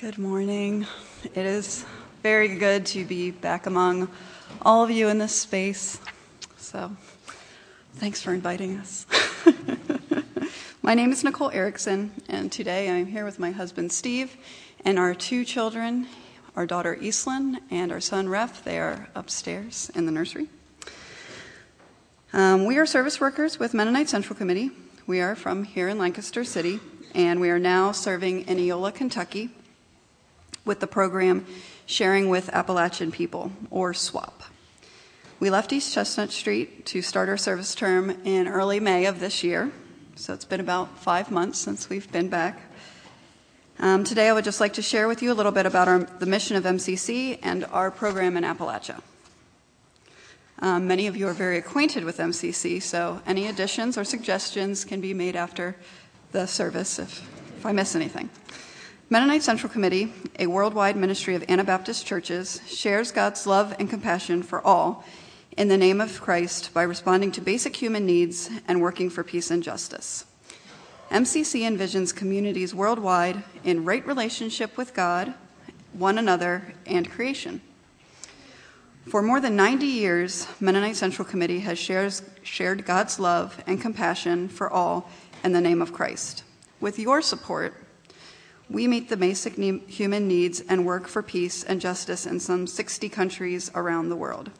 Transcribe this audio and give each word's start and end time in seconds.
Good 0.00 0.18
morning. 0.18 0.86
It 1.24 1.46
is 1.46 1.86
very 2.22 2.58
good 2.58 2.84
to 2.86 3.02
be 3.06 3.30
back 3.30 3.64
among 3.64 4.10
all 4.60 4.84
of 4.84 4.90
you 4.90 5.08
in 5.08 5.16
this 5.16 5.34
space. 5.34 5.98
So, 6.58 6.94
thanks 7.94 8.20
for 8.20 8.34
inviting 8.34 8.76
us. 8.76 9.06
my 10.82 10.92
name 10.92 11.12
is 11.12 11.24
Nicole 11.24 11.50
Erickson, 11.50 12.10
and 12.28 12.52
today 12.52 12.90
I'm 12.90 13.06
here 13.06 13.24
with 13.24 13.38
my 13.38 13.52
husband 13.52 13.90
Steve 13.90 14.36
and 14.84 14.98
our 14.98 15.14
two 15.14 15.46
children, 15.46 16.06
our 16.56 16.66
daughter 16.66 16.96
Eastlyn 17.00 17.56
and 17.70 17.90
our 17.90 18.00
son 18.00 18.28
Ref. 18.28 18.62
They 18.64 18.78
are 18.78 19.08
upstairs 19.14 19.90
in 19.94 20.04
the 20.04 20.12
nursery. 20.12 20.48
Um, 22.34 22.66
we 22.66 22.76
are 22.76 22.84
service 22.84 23.18
workers 23.18 23.58
with 23.58 23.72
Mennonite 23.72 24.10
Central 24.10 24.36
Committee. 24.36 24.72
We 25.06 25.22
are 25.22 25.34
from 25.34 25.64
here 25.64 25.88
in 25.88 25.96
Lancaster 25.96 26.44
City, 26.44 26.80
and 27.14 27.40
we 27.40 27.48
are 27.48 27.58
now 27.58 27.92
serving 27.92 28.42
in 28.42 28.58
Eolia, 28.58 28.94
Kentucky, 28.94 29.55
with 30.66 30.80
the 30.80 30.86
program 30.86 31.46
Sharing 31.86 32.28
with 32.28 32.48
Appalachian 32.48 33.12
People, 33.12 33.52
or 33.70 33.94
SWAP. 33.94 34.42
We 35.38 35.50
left 35.50 35.72
East 35.72 35.94
Chestnut 35.94 36.32
Street 36.32 36.84
to 36.86 37.00
start 37.00 37.28
our 37.28 37.36
service 37.36 37.76
term 37.76 38.10
in 38.24 38.48
early 38.48 38.80
May 38.80 39.06
of 39.06 39.20
this 39.20 39.44
year, 39.44 39.70
so 40.16 40.34
it's 40.34 40.44
been 40.44 40.60
about 40.60 40.98
five 40.98 41.30
months 41.30 41.60
since 41.60 41.88
we've 41.88 42.10
been 42.10 42.28
back. 42.28 42.60
Um, 43.78 44.02
today, 44.02 44.28
I 44.28 44.32
would 44.32 44.44
just 44.44 44.60
like 44.60 44.72
to 44.74 44.82
share 44.82 45.06
with 45.06 45.22
you 45.22 45.30
a 45.30 45.34
little 45.34 45.52
bit 45.52 45.64
about 45.64 45.86
our, 45.86 46.00
the 46.00 46.26
mission 46.26 46.56
of 46.56 46.64
MCC 46.64 47.38
and 47.42 47.64
our 47.66 47.90
program 47.90 48.36
in 48.36 48.42
Appalachia. 48.42 49.00
Um, 50.58 50.88
many 50.88 51.06
of 51.06 51.16
you 51.16 51.28
are 51.28 51.34
very 51.34 51.58
acquainted 51.58 52.02
with 52.02 52.16
MCC, 52.16 52.82
so 52.82 53.20
any 53.26 53.46
additions 53.46 53.98
or 53.98 54.04
suggestions 54.04 54.84
can 54.84 55.00
be 55.00 55.12
made 55.14 55.36
after 55.36 55.76
the 56.32 56.46
service 56.46 56.98
if, 56.98 57.20
if 57.58 57.66
I 57.66 57.72
miss 57.72 57.94
anything. 57.94 58.30
Mennonite 59.08 59.44
Central 59.44 59.72
Committee, 59.72 60.12
a 60.36 60.48
worldwide 60.48 60.96
ministry 60.96 61.36
of 61.36 61.44
Anabaptist 61.48 62.04
churches, 62.04 62.60
shares 62.66 63.12
God's 63.12 63.46
love 63.46 63.72
and 63.78 63.88
compassion 63.88 64.42
for 64.42 64.60
all 64.66 65.04
in 65.56 65.68
the 65.68 65.76
name 65.76 66.00
of 66.00 66.20
Christ 66.20 66.74
by 66.74 66.82
responding 66.82 67.30
to 67.32 67.40
basic 67.40 67.76
human 67.76 68.04
needs 68.04 68.50
and 68.66 68.82
working 68.82 69.08
for 69.08 69.22
peace 69.22 69.48
and 69.48 69.62
justice. 69.62 70.24
MCC 71.12 71.60
envisions 71.60 72.12
communities 72.12 72.74
worldwide 72.74 73.44
in 73.62 73.84
right 73.84 74.04
relationship 74.04 74.76
with 74.76 74.92
God, 74.92 75.34
one 75.92 76.18
another, 76.18 76.74
and 76.84 77.08
creation. 77.08 77.60
For 79.08 79.22
more 79.22 79.40
than 79.40 79.54
90 79.54 79.86
years, 79.86 80.48
Mennonite 80.58 80.96
Central 80.96 81.28
Committee 81.28 81.60
has 81.60 81.78
shares, 81.78 82.22
shared 82.42 82.84
God's 82.84 83.20
love 83.20 83.62
and 83.68 83.80
compassion 83.80 84.48
for 84.48 84.68
all 84.68 85.08
in 85.44 85.52
the 85.52 85.60
name 85.60 85.80
of 85.80 85.92
Christ. 85.92 86.42
With 86.80 86.98
your 86.98 87.22
support, 87.22 87.85
we 88.68 88.86
meet 88.86 89.08
the 89.08 89.16
basic 89.16 89.58
ne- 89.58 89.78
human 89.86 90.26
needs 90.26 90.60
and 90.68 90.84
work 90.84 91.06
for 91.06 91.22
peace 91.22 91.62
and 91.62 91.80
justice 91.80 92.26
in 92.26 92.40
some 92.40 92.66
60 92.66 93.08
countries 93.08 93.70
around 93.74 94.08
the 94.08 94.16
world. 94.16 94.50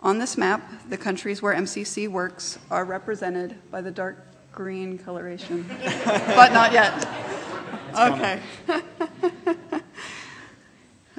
On 0.00 0.18
this 0.18 0.36
map, 0.36 0.62
the 0.88 0.96
countries 0.96 1.42
where 1.42 1.54
MCC 1.54 2.08
works 2.08 2.58
are 2.70 2.84
represented 2.84 3.56
by 3.70 3.80
the 3.80 3.90
dark 3.90 4.24
green 4.52 4.98
coloration, 4.98 5.68
but 6.04 6.52
not 6.52 6.72
yet. 6.72 7.08
Okay. 7.96 8.40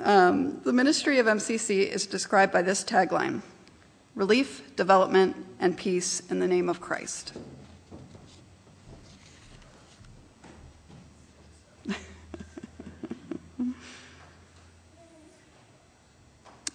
um, 0.04 0.62
the 0.64 0.74
ministry 0.74 1.20
of 1.20 1.26
MCC 1.26 1.88
is 1.88 2.06
described 2.06 2.54
by 2.54 2.62
this 2.62 2.84
tagline 2.84 3.42
relief, 4.16 4.76
development, 4.76 5.36
and 5.62 5.78
peace 5.78 6.22
in 6.30 6.40
the 6.40 6.48
name 6.48 6.68
of 6.68 6.82
Christ. 6.82 7.34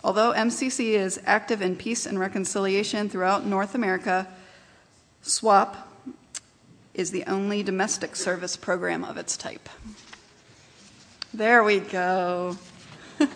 Although 0.05 0.33
MCC 0.34 0.91
is 0.91 1.19
active 1.24 1.62
in 1.62 1.77
peace 1.77 2.05
and 2.05 2.20
reconciliation 2.20 3.08
throughout 3.08 3.46
North 3.46 3.74
America, 3.74 4.29
SWAP 5.23 5.74
is 6.92 7.11
the 7.11 7.24
only 7.24 7.62
domestic 7.62 8.14
service 8.14 8.55
program 8.55 9.02
of 9.02 9.17
its 9.17 9.34
type. 9.39 9.67
There 11.33 11.64
we 11.64 11.80
go. 11.80 12.58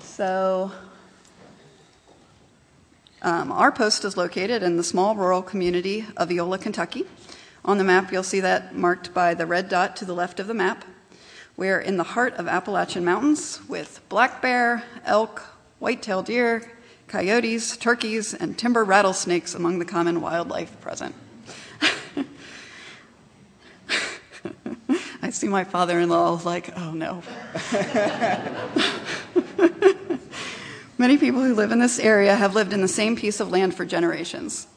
so, 0.00 0.72
um, 3.22 3.52
our 3.52 3.70
post 3.70 4.04
is 4.04 4.16
located 4.16 4.64
in 4.64 4.76
the 4.76 4.82
small 4.82 5.14
rural 5.14 5.42
community 5.42 6.04
of 6.16 6.30
Eolia, 6.30 6.60
Kentucky. 6.60 7.04
On 7.68 7.76
the 7.76 7.84
map, 7.84 8.10
you'll 8.10 8.22
see 8.22 8.40
that 8.40 8.74
marked 8.74 9.12
by 9.12 9.34
the 9.34 9.44
red 9.44 9.68
dot 9.68 9.94
to 9.96 10.06
the 10.06 10.14
left 10.14 10.40
of 10.40 10.46
the 10.46 10.54
map. 10.54 10.86
We're 11.54 11.78
in 11.78 11.98
the 11.98 12.02
heart 12.02 12.32
of 12.36 12.48
Appalachian 12.48 13.04
Mountains 13.04 13.60
with 13.68 14.00
black 14.08 14.40
bear, 14.40 14.84
elk, 15.04 15.42
white-tailed 15.78 16.24
deer, 16.24 16.62
coyotes, 17.08 17.76
turkeys, 17.76 18.32
and 18.32 18.56
timber 18.56 18.84
rattlesnakes 18.84 19.54
among 19.54 19.80
the 19.80 19.84
common 19.84 20.22
wildlife 20.22 20.80
present. 20.80 21.14
I 25.20 25.28
see 25.28 25.48
my 25.48 25.64
father 25.64 26.00
in 26.00 26.08
law 26.08 26.40
like, 26.42 26.70
oh 26.74 26.92
no. 26.92 27.22
Many 30.96 31.18
people 31.18 31.42
who 31.42 31.54
live 31.54 31.70
in 31.70 31.80
this 31.80 31.98
area 31.98 32.34
have 32.34 32.54
lived 32.54 32.72
in 32.72 32.80
the 32.80 32.88
same 32.88 33.14
piece 33.14 33.40
of 33.40 33.50
land 33.50 33.74
for 33.74 33.84
generations. 33.84 34.68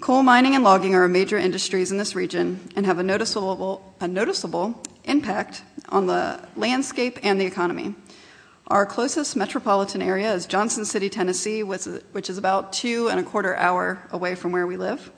Coal 0.00 0.22
mining 0.22 0.54
and 0.54 0.62
logging 0.62 0.94
are 0.94 1.08
major 1.08 1.36
industries 1.36 1.90
in 1.90 1.98
this 1.98 2.14
region 2.14 2.60
and 2.76 2.86
have 2.86 2.98
a 2.98 3.02
noticeable, 3.02 3.94
a 4.00 4.06
noticeable 4.06 4.80
impact 5.04 5.62
on 5.88 6.06
the 6.06 6.40
landscape 6.56 7.18
and 7.22 7.40
the 7.40 7.44
economy. 7.44 7.94
Our 8.68 8.86
closest 8.86 9.34
metropolitan 9.34 10.00
area 10.00 10.32
is 10.32 10.46
Johnson 10.46 10.84
City, 10.84 11.10
Tennessee, 11.10 11.62
which 11.62 12.30
is 12.30 12.38
about 12.38 12.72
two 12.72 13.08
and 13.08 13.18
a 13.18 13.22
quarter 13.22 13.56
hour 13.56 13.98
away 14.10 14.34
from 14.34 14.52
where 14.52 14.66
we 14.66 14.76
live. 14.76 15.10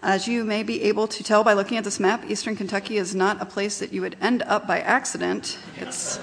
As 0.00 0.26
you 0.26 0.44
may 0.44 0.64
be 0.64 0.82
able 0.82 1.06
to 1.06 1.22
tell 1.22 1.44
by 1.44 1.52
looking 1.52 1.78
at 1.78 1.84
this 1.84 2.00
map, 2.00 2.24
Eastern 2.28 2.56
Kentucky 2.56 2.96
is 2.96 3.14
not 3.14 3.40
a 3.40 3.46
place 3.46 3.78
that 3.78 3.92
you 3.92 4.00
would 4.00 4.16
end 4.20 4.42
up 4.42 4.66
by 4.66 4.80
accident. 4.80 5.58
It's 5.76 6.18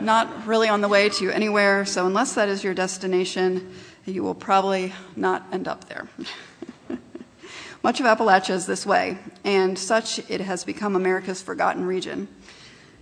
not 0.00 0.46
really 0.46 0.68
on 0.68 0.80
the 0.80 0.88
way 0.88 1.10
to 1.10 1.30
anywhere, 1.30 1.84
so 1.84 2.06
unless 2.06 2.34
that 2.34 2.48
is 2.48 2.64
your 2.64 2.74
destination, 2.74 3.74
you 4.06 4.22
will 4.22 4.34
probably 4.34 4.94
not 5.14 5.46
end 5.52 5.68
up 5.68 5.88
there. 5.88 6.08
Much 7.82 7.98
of 7.98 8.06
Appalachia 8.06 8.54
is 8.54 8.66
this 8.66 8.86
way, 8.86 9.18
and 9.42 9.76
such 9.76 10.20
it 10.30 10.40
has 10.40 10.62
become 10.62 10.94
America's 10.94 11.42
forgotten 11.42 11.84
region. 11.84 12.28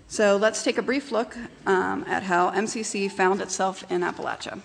So 0.09 0.39
let's 0.39 0.63
take 0.65 0.79
a 0.79 0.83
brief 0.83 1.13
look 1.13 1.37
um, 1.67 2.05
at 2.09 2.23
how 2.23 2.51
MCC 2.51 3.11
found 3.11 3.43
itself 3.43 3.85
in 3.91 4.01
Appalachia. 4.01 4.61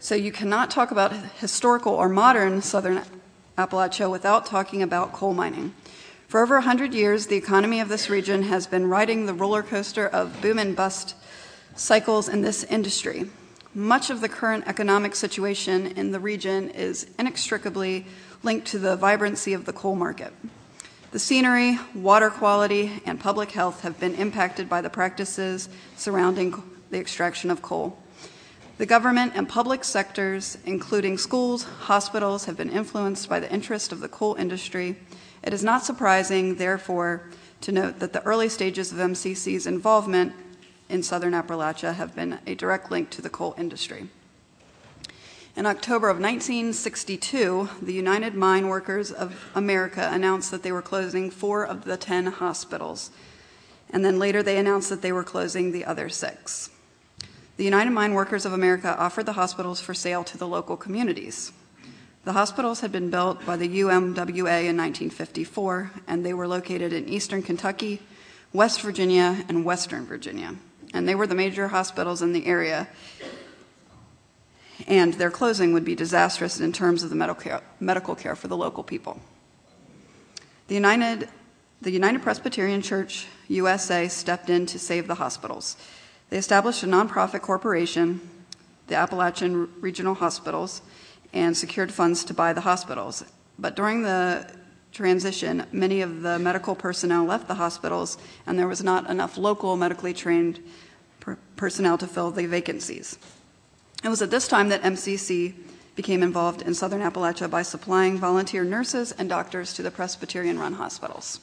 So 0.00 0.16
you 0.16 0.32
cannot 0.32 0.72
talk 0.72 0.90
about 0.90 1.12
historical 1.38 1.92
or 1.92 2.08
modern 2.08 2.62
southern 2.62 3.02
Appalachia 3.56 4.10
without 4.10 4.44
talking 4.44 4.82
about 4.82 5.12
coal 5.12 5.32
mining. 5.32 5.72
For 6.26 6.42
over 6.42 6.56
100 6.56 6.92
years, 6.92 7.28
the 7.28 7.36
economy 7.36 7.78
of 7.78 7.88
this 7.88 8.10
region 8.10 8.42
has 8.42 8.66
been 8.66 8.88
riding 8.88 9.26
the 9.26 9.34
roller 9.34 9.62
coaster 9.62 10.08
of 10.08 10.40
boom 10.40 10.58
and 10.58 10.74
bust 10.74 11.14
cycles 11.76 12.28
in 12.28 12.40
this 12.40 12.64
industry. 12.64 13.30
Much 13.74 14.10
of 14.10 14.20
the 14.20 14.28
current 14.28 14.64
economic 14.66 15.14
situation 15.14 15.86
in 15.86 16.10
the 16.10 16.18
region 16.18 16.70
is 16.70 17.06
inextricably 17.20 18.04
linked 18.42 18.66
to 18.66 18.80
the 18.80 18.96
vibrancy 18.96 19.52
of 19.52 19.64
the 19.64 19.72
coal 19.72 19.94
market. 19.94 20.32
The 21.12 21.20
scenery, 21.20 21.78
water 21.94 22.30
quality, 22.30 23.00
and 23.06 23.20
public 23.20 23.52
health 23.52 23.82
have 23.82 24.00
been 24.00 24.16
impacted 24.16 24.68
by 24.68 24.80
the 24.80 24.90
practices 24.90 25.68
surrounding 25.96 26.60
the 26.90 26.98
extraction 26.98 27.48
of 27.48 27.62
coal. 27.62 27.96
The 28.78 28.86
government 28.86 29.34
and 29.36 29.48
public 29.48 29.84
sectors, 29.84 30.58
including 30.64 31.16
schools, 31.16 31.62
hospitals, 31.62 32.46
have 32.46 32.56
been 32.56 32.70
influenced 32.70 33.28
by 33.28 33.38
the 33.38 33.52
interest 33.52 33.92
of 33.92 34.00
the 34.00 34.08
coal 34.08 34.34
industry. 34.34 34.96
It 35.44 35.54
is 35.54 35.62
not 35.62 35.84
surprising, 35.84 36.56
therefore, 36.56 37.22
to 37.60 37.70
note 37.70 38.00
that 38.00 38.12
the 38.14 38.22
early 38.24 38.48
stages 38.48 38.90
of 38.90 38.98
MCC's 38.98 39.66
involvement 39.66 40.32
in 40.90 41.02
southern 41.02 41.32
Appalachia 41.32 41.94
have 41.94 42.14
been 42.14 42.40
a 42.46 42.54
direct 42.54 42.90
link 42.90 43.10
to 43.10 43.22
the 43.22 43.30
coal 43.30 43.54
industry. 43.56 44.08
In 45.56 45.66
October 45.66 46.08
of 46.08 46.18
1962, 46.18 47.68
the 47.82 47.92
United 47.92 48.34
Mine 48.34 48.68
Workers 48.68 49.10
of 49.10 49.50
America 49.54 50.08
announced 50.12 50.50
that 50.50 50.62
they 50.62 50.72
were 50.72 50.82
closing 50.82 51.30
four 51.30 51.64
of 51.66 51.84
the 51.84 51.96
10 51.96 52.26
hospitals. 52.26 53.10
And 53.90 54.04
then 54.04 54.18
later 54.18 54.42
they 54.42 54.58
announced 54.58 54.90
that 54.90 55.02
they 55.02 55.12
were 55.12 55.24
closing 55.24 55.72
the 55.72 55.84
other 55.84 56.08
six. 56.08 56.70
The 57.56 57.64
United 57.64 57.90
Mine 57.90 58.14
Workers 58.14 58.46
of 58.46 58.52
America 58.52 58.96
offered 58.98 59.26
the 59.26 59.34
hospitals 59.34 59.80
for 59.80 59.92
sale 59.92 60.24
to 60.24 60.38
the 60.38 60.48
local 60.48 60.76
communities. 60.76 61.52
The 62.24 62.32
hospitals 62.32 62.80
had 62.80 62.92
been 62.92 63.10
built 63.10 63.44
by 63.44 63.56
the 63.56 63.68
UMWA 63.68 64.64
in 64.64 64.76
1954, 64.76 65.90
and 66.06 66.24
they 66.24 66.32
were 66.32 66.46
located 66.46 66.92
in 66.92 67.08
eastern 67.08 67.42
Kentucky, 67.42 68.02
West 68.52 68.80
Virginia, 68.82 69.44
and 69.48 69.64
western 69.64 70.06
Virginia 70.06 70.56
and 70.92 71.08
they 71.08 71.14
were 71.14 71.26
the 71.26 71.34
major 71.34 71.68
hospitals 71.68 72.22
in 72.22 72.32
the 72.32 72.46
area. 72.46 72.88
and 74.86 75.14
their 75.14 75.30
closing 75.30 75.72
would 75.72 75.84
be 75.84 75.94
disastrous 75.94 76.58
in 76.58 76.72
terms 76.72 77.02
of 77.02 77.10
the 77.10 77.16
medical 77.16 77.42
care, 77.42 77.60
medical 77.80 78.14
care 78.14 78.34
for 78.34 78.48
the 78.48 78.56
local 78.56 78.82
people. 78.82 79.20
The 80.68 80.74
United, 80.74 81.28
the 81.82 81.90
United 81.90 82.22
Presbyterian 82.22 82.80
Church 82.80 83.26
USA 83.48 84.08
stepped 84.08 84.48
in 84.48 84.66
to 84.66 84.78
save 84.78 85.06
the 85.06 85.16
hospitals. 85.16 85.76
They 86.30 86.38
established 86.38 86.82
a 86.82 86.86
nonprofit 86.86 87.42
corporation, 87.42 88.20
the 88.86 88.94
Appalachian 88.94 89.68
Regional 89.80 90.14
Hospitals, 90.14 90.80
and 91.32 91.56
secured 91.56 91.92
funds 91.92 92.24
to 92.24 92.34
buy 92.34 92.52
the 92.52 92.62
hospitals. 92.62 93.24
But 93.58 93.76
during 93.76 94.02
the 94.02 94.50
transition, 94.92 95.66
many 95.72 96.00
of 96.00 96.22
the 96.22 96.38
medical 96.38 96.74
personnel 96.74 97.24
left 97.24 97.48
the 97.48 97.54
hospitals, 97.54 98.18
and 98.46 98.58
there 98.58 98.68
was 98.68 98.82
not 98.82 99.08
enough 99.08 99.38
local 99.38 99.76
medically 99.76 100.12
trained 100.12 100.62
per- 101.20 101.38
personnel 101.56 101.98
to 101.98 102.06
fill 102.06 102.30
the 102.30 102.46
vacancies. 102.46 103.18
It 104.02 104.08
was 104.08 104.22
at 104.22 104.30
this 104.30 104.48
time 104.48 104.68
that 104.70 104.82
MCC 104.82 105.54
became 105.94 106.22
involved 106.22 106.62
in 106.62 106.74
southern 106.74 107.02
Appalachia 107.02 107.50
by 107.50 107.62
supplying 107.62 108.16
volunteer 108.16 108.64
nurses 108.64 109.12
and 109.12 109.28
doctors 109.28 109.74
to 109.74 109.82
the 109.82 109.90
Presbyterian 109.90 110.58
run 110.58 110.74
hospitals. 110.74 111.40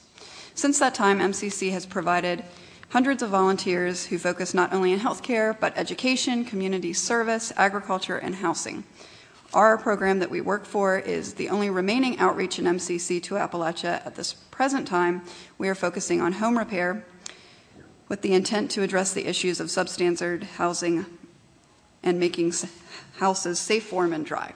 Since 0.54 0.80
that 0.80 0.94
time, 0.94 1.20
MCC 1.20 1.70
has 1.70 1.86
provided 1.86 2.44
hundreds 2.88 3.22
of 3.22 3.30
volunteers 3.30 4.06
who 4.06 4.18
focus 4.18 4.54
not 4.54 4.72
only 4.72 4.92
on 4.92 4.98
healthcare, 4.98 5.58
but 5.60 5.76
education, 5.76 6.44
community 6.44 6.92
service, 6.92 7.52
agriculture, 7.56 8.16
and 8.16 8.34
housing. 8.36 8.82
Our 9.54 9.78
program 9.78 10.18
that 10.18 10.30
we 10.30 10.42
work 10.42 10.66
for 10.66 10.98
is 10.98 11.34
the 11.34 11.48
only 11.48 11.70
remaining 11.70 12.18
outreach 12.18 12.58
in 12.58 12.66
MCC 12.66 13.22
to 13.22 13.36
Appalachia 13.36 14.04
at 14.04 14.14
this 14.14 14.34
present 14.34 14.86
time. 14.86 15.22
We 15.56 15.70
are 15.70 15.74
focusing 15.74 16.20
on 16.20 16.34
home 16.34 16.58
repair 16.58 17.06
with 18.08 18.20
the 18.20 18.34
intent 18.34 18.70
to 18.72 18.82
address 18.82 19.14
the 19.14 19.26
issues 19.26 19.58
of 19.58 19.68
substandard 19.68 20.42
housing 20.42 21.06
and 22.02 22.20
making 22.20 22.52
houses 23.16 23.58
safe, 23.58 23.90
warm, 23.90 24.12
and 24.12 24.26
dry. 24.26 24.52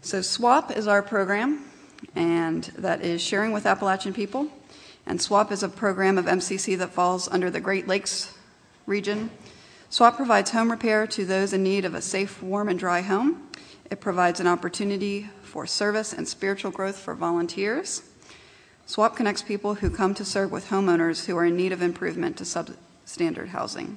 So, 0.00 0.22
SWAP 0.22 0.70
is 0.70 0.86
our 0.86 1.02
program, 1.02 1.64
and 2.14 2.62
that 2.78 3.02
is 3.02 3.20
Sharing 3.20 3.50
with 3.50 3.66
Appalachian 3.66 4.14
People. 4.14 4.48
And 5.04 5.20
SWAP 5.20 5.50
is 5.50 5.64
a 5.64 5.68
program 5.68 6.16
of 6.16 6.26
MCC 6.26 6.78
that 6.78 6.92
falls 6.92 7.26
under 7.28 7.50
the 7.50 7.60
Great 7.60 7.88
Lakes 7.88 8.34
region. 8.86 9.30
SWAP 9.90 10.16
provides 10.16 10.50
home 10.50 10.70
repair 10.70 11.06
to 11.06 11.24
those 11.24 11.54
in 11.54 11.62
need 11.62 11.86
of 11.86 11.94
a 11.94 12.02
safe, 12.02 12.42
warm, 12.42 12.68
and 12.68 12.78
dry 12.78 13.00
home. 13.00 13.48
It 13.90 14.00
provides 14.00 14.38
an 14.38 14.46
opportunity 14.46 15.30
for 15.42 15.66
service 15.66 16.12
and 16.12 16.28
spiritual 16.28 16.70
growth 16.70 16.98
for 16.98 17.14
volunteers. 17.14 18.02
SWAP 18.84 19.16
connects 19.16 19.40
people 19.40 19.76
who 19.76 19.88
come 19.88 20.12
to 20.14 20.26
serve 20.26 20.52
with 20.52 20.68
homeowners 20.68 21.24
who 21.24 21.38
are 21.38 21.46
in 21.46 21.56
need 21.56 21.72
of 21.72 21.80
improvement 21.80 22.36
to 22.36 22.44
substandard 22.44 23.48
housing. 23.48 23.96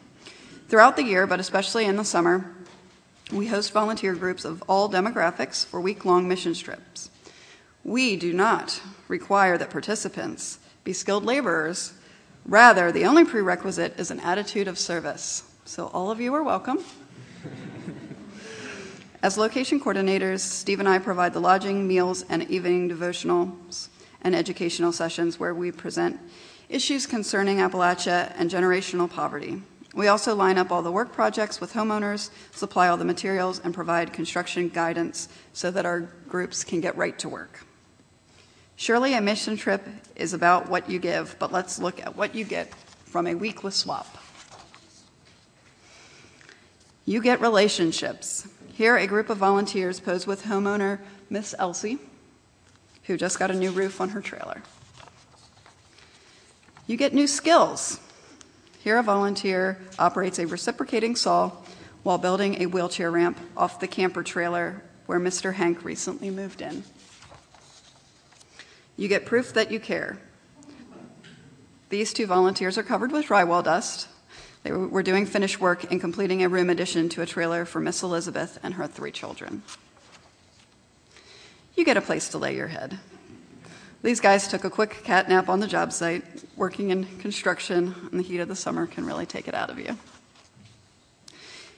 Throughout 0.69 0.95
the 0.95 1.03
year, 1.03 1.27
but 1.27 1.41
especially 1.41 1.83
in 1.83 1.97
the 1.97 2.05
summer, 2.05 2.55
we 3.29 3.47
host 3.47 3.73
volunteer 3.73 4.15
groups 4.15 4.45
of 4.45 4.63
all 4.69 4.89
demographics 4.89 5.65
for 5.65 5.81
week 5.81 6.05
long 6.05 6.25
mission 6.25 6.53
trips. 6.53 7.09
We 7.83 8.15
do 8.15 8.31
not 8.31 8.81
require 9.09 9.57
that 9.57 9.69
participants 9.69 10.59
be 10.85 10.93
skilled 10.93 11.25
laborers. 11.25 11.91
Rather, 12.45 12.93
the 12.93 13.03
only 13.03 13.25
prerequisite 13.25 13.99
is 13.99 14.09
an 14.09 14.21
attitude 14.21 14.69
of 14.69 14.79
service. 14.79 15.50
So, 15.71 15.87
all 15.93 16.11
of 16.11 16.19
you 16.19 16.33
are 16.33 16.43
welcome. 16.43 16.79
As 19.23 19.37
location 19.37 19.79
coordinators, 19.79 20.41
Steve 20.41 20.81
and 20.81 20.89
I 20.89 20.99
provide 20.99 21.31
the 21.31 21.39
lodging, 21.39 21.87
meals, 21.87 22.25
and 22.27 22.43
evening 22.51 22.89
devotionals 22.89 23.87
and 24.21 24.35
educational 24.35 24.91
sessions 24.91 25.39
where 25.39 25.53
we 25.53 25.71
present 25.71 26.19
issues 26.67 27.07
concerning 27.07 27.59
Appalachia 27.59 28.33
and 28.35 28.51
generational 28.51 29.09
poverty. 29.09 29.61
We 29.95 30.09
also 30.09 30.35
line 30.35 30.57
up 30.57 30.73
all 30.73 30.81
the 30.81 30.91
work 30.91 31.13
projects 31.13 31.61
with 31.61 31.71
homeowners, 31.71 32.31
supply 32.51 32.89
all 32.89 32.97
the 32.97 33.05
materials, 33.05 33.61
and 33.63 33.73
provide 33.73 34.11
construction 34.11 34.67
guidance 34.67 35.29
so 35.53 35.71
that 35.71 35.85
our 35.85 36.01
groups 36.27 36.65
can 36.65 36.81
get 36.81 36.97
right 36.97 37.17
to 37.19 37.29
work. 37.29 37.65
Surely 38.75 39.13
a 39.13 39.21
mission 39.21 39.55
trip 39.55 39.87
is 40.17 40.33
about 40.33 40.67
what 40.67 40.89
you 40.89 40.99
give, 40.99 41.37
but 41.39 41.53
let's 41.53 41.79
look 41.79 42.01
at 42.01 42.17
what 42.17 42.35
you 42.35 42.43
get 42.43 42.75
from 43.05 43.25
a 43.25 43.35
week 43.35 43.63
with 43.63 43.73
SWAP. 43.73 44.17
You 47.05 47.21
get 47.21 47.41
relationships. 47.41 48.47
Here, 48.73 48.95
a 48.97 49.07
group 49.07 49.29
of 49.29 49.37
volunteers 49.37 49.99
pose 49.99 50.27
with 50.27 50.43
homeowner 50.43 50.99
Miss 51.29 51.55
Elsie, 51.57 51.99
who 53.03 53.17
just 53.17 53.39
got 53.39 53.51
a 53.51 53.55
new 53.55 53.71
roof 53.71 53.99
on 53.99 54.09
her 54.09 54.21
trailer. 54.21 54.61
You 56.87 56.97
get 56.97 57.13
new 57.13 57.27
skills. 57.27 57.99
Here, 58.83 58.97
a 58.97 59.03
volunteer 59.03 59.79
operates 59.99 60.39
a 60.39 60.45
reciprocating 60.45 61.15
saw 61.15 61.51
while 62.03 62.17
building 62.17 62.61
a 62.61 62.65
wheelchair 62.65 63.11
ramp 63.11 63.39
off 63.55 63.79
the 63.79 63.87
camper 63.87 64.23
trailer 64.23 64.81
where 65.05 65.19
Mr. 65.19 65.53
Hank 65.53 65.83
recently 65.83 66.29
moved 66.29 66.61
in. 66.61 66.83
You 68.97 69.07
get 69.07 69.25
proof 69.25 69.53
that 69.53 69.71
you 69.71 69.79
care. 69.79 70.19
These 71.89 72.13
two 72.13 72.25
volunteers 72.25 72.77
are 72.77 72.83
covered 72.83 73.11
with 73.11 73.25
drywall 73.25 73.63
dust. 73.63 74.07
They 74.63 74.71
were 74.71 75.03
doing 75.03 75.25
finished 75.25 75.59
work 75.59 75.91
and 75.91 75.99
completing 75.99 76.43
a 76.43 76.49
room 76.49 76.69
addition 76.69 77.09
to 77.09 77.21
a 77.21 77.25
trailer 77.25 77.65
for 77.65 77.79
Miss 77.79 78.03
Elizabeth 78.03 78.59
and 78.61 78.75
her 78.75 78.87
three 78.87 79.11
children. 79.11 79.63
You 81.75 81.83
get 81.83 81.97
a 81.97 82.01
place 82.01 82.29
to 82.29 82.37
lay 82.37 82.55
your 82.55 82.67
head. 82.67 82.99
These 84.03 84.19
guys 84.19 84.47
took 84.47 84.63
a 84.63 84.69
quick 84.69 85.03
cat 85.03 85.29
nap 85.29 85.49
on 85.49 85.59
the 85.59 85.67
job 85.67 85.91
site. 85.93 86.23
Working 86.55 86.89
in 86.89 87.05
construction 87.19 87.95
in 88.11 88.17
the 88.17 88.23
heat 88.23 88.39
of 88.39 88.47
the 88.47 88.55
summer 88.55 88.85
can 88.85 89.05
really 89.05 89.25
take 89.25 89.47
it 89.47 89.55
out 89.55 89.69
of 89.69 89.79
you. 89.79 89.97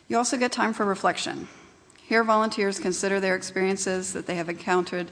You 0.09 0.17
also 0.17 0.37
get 0.37 0.51
time 0.51 0.73
for 0.73 0.85
reflection. 0.85 1.47
Here, 2.05 2.23
volunteers 2.23 2.79
consider 2.79 3.19
their 3.19 3.35
experiences 3.35 4.13
that 4.13 4.25
they 4.25 4.35
have 4.35 4.49
encountered 4.49 5.09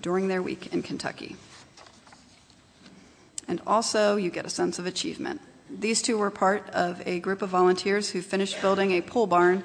during 0.00 0.28
their 0.28 0.42
week 0.42 0.72
in 0.72 0.82
Kentucky. 0.82 1.36
And 3.46 3.60
also, 3.66 4.16
you 4.16 4.30
get 4.30 4.46
a 4.46 4.50
sense 4.50 4.78
of 4.78 4.86
achievement. 4.86 5.40
These 5.78 6.02
two 6.02 6.18
were 6.18 6.30
part 6.30 6.68
of 6.70 7.06
a 7.06 7.20
group 7.20 7.42
of 7.42 7.50
volunteers 7.50 8.10
who 8.10 8.22
finished 8.22 8.60
building 8.60 8.92
a 8.92 9.00
pole 9.00 9.26
barn 9.26 9.62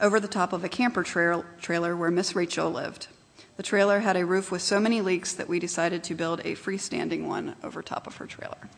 over 0.00 0.20
the 0.20 0.28
top 0.28 0.52
of 0.52 0.62
a 0.62 0.68
camper 0.68 1.02
tra- 1.02 1.44
trailer 1.60 1.96
where 1.96 2.10
Miss 2.10 2.36
Rachel 2.36 2.70
lived. 2.70 3.08
The 3.56 3.64
trailer 3.64 3.98
had 3.98 4.16
a 4.16 4.24
roof 4.24 4.52
with 4.52 4.62
so 4.62 4.78
many 4.78 5.00
leaks 5.00 5.32
that 5.34 5.48
we 5.48 5.58
decided 5.58 6.04
to 6.04 6.14
build 6.14 6.40
a 6.40 6.54
freestanding 6.54 7.26
one 7.26 7.56
over 7.64 7.82
top 7.82 8.06
of 8.06 8.16
her 8.16 8.26
trailer. 8.26 8.68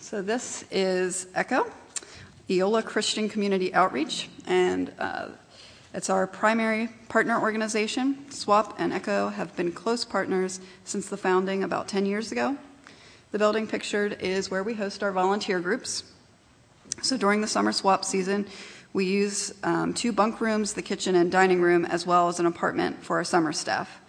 So, 0.00 0.20
this 0.20 0.64
is 0.70 1.28
ECHO, 1.34 1.70
Eolia 2.48 2.84
Christian 2.84 3.28
Community 3.28 3.72
Outreach, 3.72 4.28
and 4.46 4.92
uh, 4.98 5.28
it's 5.94 6.10
our 6.10 6.26
primary 6.26 6.88
partner 7.08 7.40
organization. 7.40 8.30
SWAP 8.30 8.74
and 8.78 8.92
ECHO 8.92 9.28
have 9.28 9.54
been 9.56 9.70
close 9.70 10.04
partners 10.04 10.60
since 10.84 11.08
the 11.08 11.16
founding 11.16 11.62
about 11.62 11.86
10 11.86 12.04
years 12.04 12.32
ago. 12.32 12.58
The 13.32 13.38
building 13.38 13.66
pictured 13.66 14.20
is 14.20 14.50
where 14.50 14.62
we 14.62 14.74
host 14.74 15.02
our 15.02 15.10
volunteer 15.10 15.58
groups. 15.58 16.04
So, 17.00 17.16
during 17.16 17.40
the 17.40 17.46
summer 17.46 17.72
swap 17.72 18.04
season, 18.04 18.46
we 18.92 19.06
use 19.06 19.54
um, 19.62 19.94
two 19.94 20.12
bunk 20.12 20.42
rooms, 20.42 20.74
the 20.74 20.82
kitchen 20.82 21.14
and 21.14 21.32
dining 21.32 21.62
room, 21.62 21.86
as 21.86 22.06
well 22.06 22.28
as 22.28 22.38
an 22.40 22.44
apartment 22.44 23.02
for 23.02 23.16
our 23.16 23.24
summer 23.24 23.54
staff. 23.54 24.02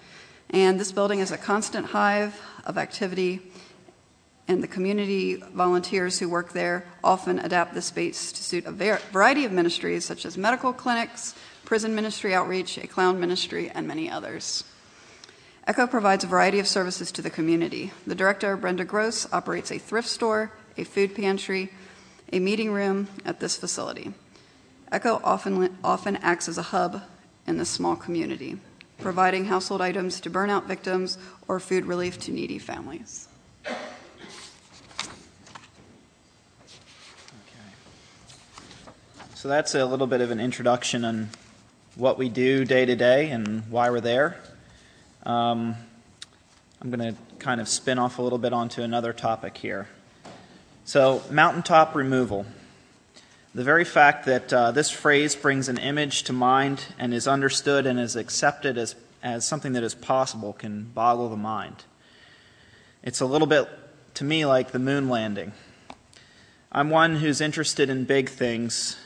And 0.49 0.77
this 0.77 0.91
building 0.91 1.19
is 1.19 1.31
a 1.31 1.37
constant 1.37 1.85
hive 1.85 2.37
of 2.65 2.77
activity, 2.77 3.39
and 4.49 4.61
the 4.61 4.67
community 4.67 5.35
volunteers 5.35 6.19
who 6.19 6.27
work 6.27 6.51
there 6.51 6.85
often 7.01 7.39
adapt 7.39 7.75
the 7.75 7.81
space 7.81 8.33
to 8.33 8.43
suit 8.43 8.65
a 8.65 8.71
variety 8.73 9.45
of 9.45 9.53
ministries, 9.53 10.03
such 10.03 10.25
as 10.25 10.37
medical 10.37 10.73
clinics, 10.73 11.33
prison 11.63 11.95
ministry 11.95 12.33
outreach, 12.33 12.77
a 12.77 12.87
clown 12.87 13.21
ministry, 13.21 13.71
and 13.73 13.87
many 13.87 14.11
others. 14.11 14.65
ECHO 15.65 15.87
provides 15.87 16.25
a 16.25 16.27
variety 16.27 16.59
of 16.59 16.67
services 16.67 17.09
to 17.13 17.21
the 17.21 17.29
community. 17.29 17.93
The 18.05 18.15
director, 18.15 18.57
Brenda 18.57 18.83
Gross, 18.83 19.31
operates 19.31 19.71
a 19.71 19.77
thrift 19.77 20.09
store, 20.09 20.51
a 20.77 20.83
food 20.83 21.15
pantry, 21.15 21.71
a 22.33 22.39
meeting 22.39 22.73
room 22.73 23.07
at 23.23 23.39
this 23.39 23.55
facility. 23.55 24.13
ECHO 24.91 25.21
often, 25.23 25.77
often 25.81 26.17
acts 26.17 26.49
as 26.49 26.57
a 26.57 26.63
hub 26.63 27.01
in 27.47 27.57
this 27.57 27.69
small 27.69 27.95
community, 27.95 28.59
providing 28.99 29.45
household 29.45 29.79
items 29.79 30.19
to 30.19 30.29
burnout 30.29 30.65
victims 30.65 31.17
or 31.47 31.61
food 31.61 31.85
relief 31.85 32.19
to 32.19 32.31
needy 32.31 32.59
families. 32.59 33.29
So 39.35 39.47
that's 39.47 39.75
a 39.75 39.85
little 39.85 40.07
bit 40.07 40.19
of 40.19 40.29
an 40.29 40.41
introduction 40.41 41.05
on 41.05 41.29
what 41.95 42.17
we 42.17 42.27
do 42.27 42.65
day 42.65 42.85
to 42.85 42.95
day 42.97 43.29
and 43.29 43.63
why 43.69 43.89
we're 43.89 44.01
there. 44.01 44.37
Um, 45.25 45.75
I'm 46.81 46.89
going 46.89 47.13
to 47.13 47.19
kind 47.39 47.61
of 47.61 47.69
spin 47.69 47.97
off 47.97 48.19
a 48.19 48.21
little 48.21 48.37
bit 48.37 48.51
onto 48.51 48.81
another 48.81 49.13
topic 49.13 49.55
here. 49.55 49.87
So, 50.83 51.23
mountaintop 51.31 51.95
removal. 51.95 52.45
The 53.55 53.63
very 53.63 53.85
fact 53.85 54.25
that 54.25 54.51
uh, 54.51 54.71
this 54.71 54.89
phrase 54.89 55.33
brings 55.33 55.69
an 55.69 55.77
image 55.77 56.23
to 56.23 56.33
mind 56.33 56.87
and 56.99 57.13
is 57.13 57.25
understood 57.25 57.85
and 57.85 57.99
is 57.99 58.17
accepted 58.17 58.77
as, 58.77 58.95
as 59.21 59.47
something 59.47 59.71
that 59.73 59.83
is 59.83 59.95
possible 59.95 60.51
can 60.51 60.91
boggle 60.93 61.29
the 61.29 61.37
mind. 61.37 61.85
It's 63.01 63.21
a 63.21 63.25
little 63.25 63.47
bit, 63.47 63.69
to 64.15 64.25
me, 64.25 64.45
like 64.45 64.71
the 64.71 64.79
moon 64.79 65.07
landing. 65.07 65.53
I'm 66.69 66.89
one 66.89 67.17
who's 67.17 67.39
interested 67.39 67.89
in 67.89 68.03
big 68.03 68.27
things. 68.27 68.97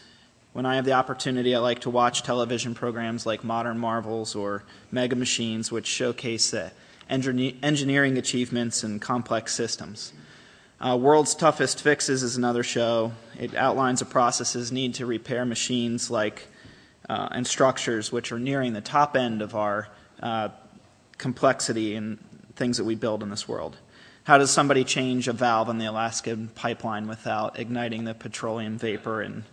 When 0.57 0.65
I 0.65 0.77
have 0.77 0.85
the 0.85 0.93
opportunity, 0.93 1.53
I 1.53 1.59
like 1.59 1.81
to 1.81 1.91
watch 1.91 2.23
television 2.23 2.73
programs 2.73 3.27
like 3.27 3.43
Modern 3.43 3.77
Marvels 3.77 4.33
or 4.33 4.63
Mega 4.89 5.15
Machines, 5.15 5.71
which 5.71 5.85
showcase 5.85 6.49
the 6.49 6.71
engineering 7.07 8.17
achievements 8.17 8.81
and 8.81 8.99
complex 8.99 9.53
systems. 9.53 10.13
Uh, 10.81 10.97
World's 10.99 11.35
Toughest 11.35 11.83
Fixes 11.83 12.23
is 12.23 12.37
another 12.37 12.63
show. 12.63 13.11
It 13.39 13.53
outlines 13.53 13.99
the 13.99 14.05
processes 14.05 14.71
needed 14.71 14.95
to 14.95 15.05
repair 15.05 15.45
machines 15.45 16.09
like 16.09 16.47
uh, 17.07 17.29
and 17.29 17.45
structures 17.45 18.11
which 18.11 18.31
are 18.31 18.39
nearing 18.39 18.73
the 18.73 18.81
top 18.81 19.15
end 19.15 19.43
of 19.43 19.53
our 19.53 19.89
uh, 20.23 20.49
complexity 21.19 21.93
and 21.93 22.17
things 22.55 22.77
that 22.77 22.83
we 22.83 22.95
build 22.95 23.21
in 23.21 23.29
this 23.29 23.47
world. 23.47 23.77
How 24.23 24.39
does 24.39 24.49
somebody 24.49 24.83
change 24.83 25.27
a 25.27 25.33
valve 25.33 25.69
in 25.69 25.77
the 25.77 25.85
Alaskan 25.85 26.47
pipeline 26.55 27.07
without 27.07 27.59
igniting 27.59 28.05
the 28.05 28.15
petroleum 28.15 28.79
vapor 28.79 29.21
and, 29.21 29.43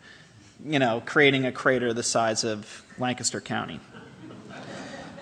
you 0.63 0.79
know, 0.79 1.03
creating 1.05 1.47
a 1.47 1.53
crater 1.53 1.93
the 1.93 2.03
size 2.03 2.45
of 2.45 2.85
Lancaster 2.99 3.41
County? 3.41 3.81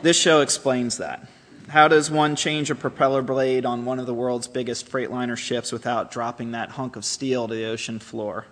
This 0.03 0.19
show 0.19 0.41
explains 0.41 0.99
that. 0.99 1.29
How 1.69 1.87
does 1.89 2.11
one 2.11 2.35
change 2.35 2.71
a 2.71 2.75
propeller 2.75 3.23
blade 3.23 3.65
on 3.65 3.85
one 3.85 4.01
of 4.01 4.07
the 4.07 4.15
world's 4.15 4.49
biggest 4.49 4.91
freightliner 4.91 5.37
ships 5.37 5.71
without 5.71 6.11
dropping 6.11 6.51
that 6.53 6.71
hunk 6.71 6.97
of 6.97 7.05
steel 7.05 7.47
to 7.47 7.55
the 7.55 7.67
ocean 7.67 7.99
floor? 7.99 8.47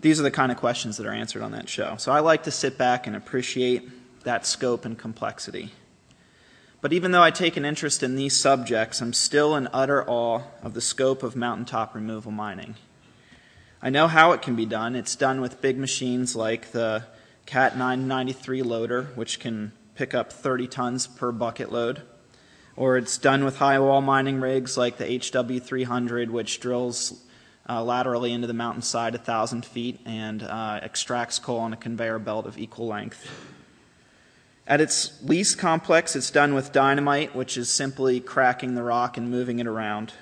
These 0.00 0.20
are 0.20 0.22
the 0.22 0.30
kind 0.30 0.52
of 0.52 0.58
questions 0.58 0.96
that 0.96 1.06
are 1.06 1.12
answered 1.12 1.42
on 1.42 1.52
that 1.52 1.68
show. 1.68 1.96
So 1.98 2.12
I 2.12 2.20
like 2.20 2.44
to 2.44 2.50
sit 2.50 2.78
back 2.78 3.06
and 3.06 3.16
appreciate 3.16 4.22
that 4.22 4.46
scope 4.46 4.84
and 4.84 4.96
complexity. 4.96 5.72
But 6.80 6.92
even 6.92 7.10
though 7.10 7.22
I 7.22 7.30
take 7.30 7.56
an 7.56 7.64
interest 7.64 8.02
in 8.02 8.14
these 8.14 8.36
subjects, 8.36 9.00
I'm 9.00 9.12
still 9.12 9.56
in 9.56 9.68
utter 9.72 10.08
awe 10.08 10.42
of 10.62 10.74
the 10.74 10.80
scope 10.80 11.22
of 11.22 11.34
mountaintop 11.34 11.94
removal 11.94 12.30
mining. 12.30 12.76
I 13.82 13.90
know 13.90 14.08
how 14.08 14.32
it 14.32 14.40
can 14.40 14.56
be 14.56 14.64
done. 14.64 14.96
It's 14.96 15.16
done 15.16 15.40
with 15.40 15.60
big 15.60 15.76
machines 15.76 16.34
like 16.34 16.72
the 16.72 17.04
CAT 17.44 17.76
993 17.76 18.62
loader, 18.62 19.04
which 19.14 19.38
can 19.38 19.72
pick 19.94 20.14
up 20.14 20.32
30 20.32 20.66
tons 20.66 21.06
per 21.06 21.30
bucket 21.30 21.70
load. 21.70 22.02
Or 22.74 22.96
it's 22.96 23.18
done 23.18 23.44
with 23.44 23.58
high 23.58 23.78
wall 23.78 24.00
mining 24.00 24.40
rigs 24.40 24.76
like 24.76 24.96
the 24.96 25.04
HW300, 25.04 26.30
which 26.30 26.58
drills 26.60 27.22
uh, 27.68 27.82
laterally 27.82 28.32
into 28.32 28.46
the 28.46 28.54
mountainside 28.54 29.14
1,000 29.14 29.64
feet 29.64 30.00
and 30.06 30.42
uh, 30.42 30.80
extracts 30.82 31.38
coal 31.38 31.58
on 31.58 31.72
a 31.72 31.76
conveyor 31.76 32.18
belt 32.18 32.46
of 32.46 32.58
equal 32.58 32.86
length. 32.86 33.30
At 34.66 34.80
its 34.80 35.22
least 35.22 35.58
complex, 35.58 36.16
it's 36.16 36.30
done 36.30 36.54
with 36.54 36.72
dynamite, 36.72 37.36
which 37.36 37.56
is 37.56 37.68
simply 37.68 38.20
cracking 38.20 38.74
the 38.74 38.82
rock 38.82 39.16
and 39.16 39.30
moving 39.30 39.58
it 39.58 39.66
around. 39.66 40.12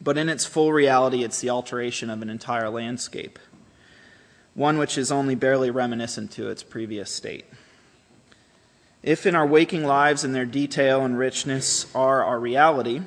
But 0.00 0.16
in 0.16 0.28
its 0.28 0.46
full 0.46 0.72
reality, 0.72 1.22
it's 1.22 1.40
the 1.40 1.50
alteration 1.50 2.08
of 2.08 2.22
an 2.22 2.30
entire 2.30 2.70
landscape, 2.70 3.38
one 4.54 4.78
which 4.78 4.96
is 4.96 5.12
only 5.12 5.34
barely 5.34 5.70
reminiscent 5.70 6.30
to 6.32 6.48
its 6.48 6.62
previous 6.62 7.14
state. 7.14 7.44
If 9.02 9.26
in 9.26 9.34
our 9.34 9.46
waking 9.46 9.84
lives 9.84 10.24
and 10.24 10.34
their 10.34 10.46
detail 10.46 11.04
and 11.04 11.18
richness 11.18 11.86
are 11.94 12.24
our 12.24 12.38
reality, 12.38 13.00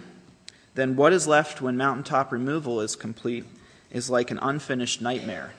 then 0.75 0.95
what 0.95 1.13
is 1.13 1.27
left 1.27 1.61
when 1.61 1.77
mountaintop 1.77 2.31
removal 2.31 2.81
is 2.81 2.95
complete 2.95 3.45
is 3.91 4.09
like 4.09 4.31
an 4.31 4.39
unfinished 4.41 5.01
nightmare, 5.01 5.53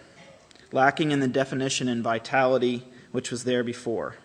lacking 0.73 1.13
in 1.13 1.21
the 1.21 1.29
definition 1.29 1.89
and 1.89 2.03
vitality 2.03 2.85
which 3.13 3.31
was 3.31 3.45
there 3.45 3.63
before. 3.63 4.17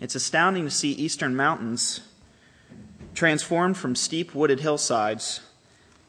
It's 0.00 0.14
astounding 0.14 0.64
to 0.64 0.70
see 0.70 0.92
eastern 0.92 1.36
mountains 1.36 2.00
transformed 3.14 3.76
from 3.76 3.94
steep 3.94 4.34
wooded 4.34 4.60
hillsides 4.60 5.40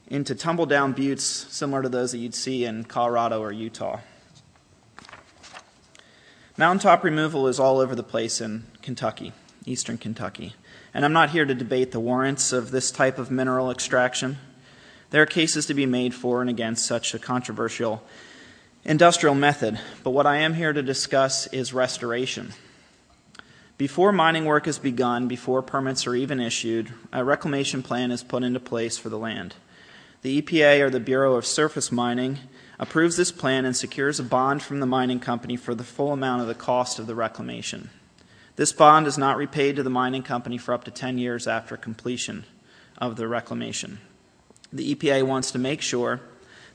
into 0.08 0.36
tumble 0.36 0.66
down 0.66 0.94
buttes 0.94 1.24
similar 1.24 1.82
to 1.82 1.90
those 1.90 2.12
that 2.12 2.18
you'd 2.18 2.36
see 2.36 2.66
in 2.66 2.84
Colorado 2.84 3.42
or 3.42 3.52
Utah. 3.52 4.00
Mountaintop 6.56 7.04
removal 7.04 7.48
is 7.48 7.60
all 7.60 7.80
over 7.80 7.96
the 7.96 8.04
place 8.04 8.40
in 8.40 8.66
Kentucky, 8.82 9.32
eastern 9.66 9.98
Kentucky. 9.98 10.54
And 10.94 11.04
I'm 11.04 11.14
not 11.14 11.32
here 11.32 11.46
to 11.46 11.56
debate 11.56 11.92
the 11.92 12.00
warrants 12.00 12.54
of 12.54 12.70
this 12.70 12.92
type 12.92 13.18
of 13.18 13.32
mineral 13.32 13.72
extraction. 13.72 14.38
There 15.10 15.22
are 15.24 15.28
cases 15.28 15.66
to 15.68 15.74
be 15.74 15.88
made 15.88 16.14
for 16.14 16.42
and 16.42 16.50
against 16.50 16.86
such 16.86 17.14
a 17.14 17.20
controversial 17.20 18.04
industrial 18.86 19.34
method, 19.34 19.80
but 20.04 20.12
what 20.12 20.28
I 20.28 20.38
am 20.38 20.54
here 20.54 20.74
to 20.74 20.84
discuss 20.84 21.48
is 21.48 21.74
restoration. 21.74 22.54
Before 23.78 24.12
mining 24.12 24.46
work 24.46 24.68
is 24.68 24.78
begun, 24.78 25.28
before 25.28 25.64
permits 25.64 26.06
are 26.06 26.16
even 26.16 26.40
issued, 26.40 26.94
a 27.12 27.24
reclamation 27.24 27.82
plan 27.82 28.12
is 28.12 28.24
put 28.24 28.44
into 28.44 28.60
place 28.60 28.98
for 28.98 29.10
the 29.10 29.18
land. 29.18 29.56
The 30.24 30.42
EPA, 30.42 30.80
or 30.80 30.90
the 30.90 31.02
Bureau 31.02 31.36
of 31.36 31.46
Surface 31.46 31.92
Mining, 31.92 32.40
approves 32.80 33.18
this 33.18 33.32
plan 33.32 33.66
and 33.66 33.76
secures 33.76 34.22
a 34.22 34.24
bond 34.24 34.64
from 34.64 34.80
the 34.80 34.86
mining 34.86 35.20
company 35.20 35.58
for 35.58 35.76
the 35.76 35.84
full 35.84 36.14
amount 36.14 36.42
of 36.42 36.48
the 36.48 36.56
cost 36.56 36.98
of 36.98 37.08
the 37.08 37.14
reclamation. 37.14 37.90
This 38.56 38.72
bond 38.72 39.06
is 39.06 39.18
not 39.18 39.36
repaid 39.36 39.76
to 39.76 39.84
the 39.84 39.90
mining 39.90 40.24
company 40.24 40.58
for 40.58 40.74
up 40.74 40.86
to 40.86 40.92
10 40.92 41.18
years 41.18 41.46
after 41.46 41.76
completion 41.76 42.46
of 42.98 43.18
the 43.18 43.28
reclamation. 43.28 44.00
The 44.72 44.96
EPA 44.96 45.24
wants 45.24 45.52
to 45.52 45.60
make 45.60 45.82
sure 45.82 46.22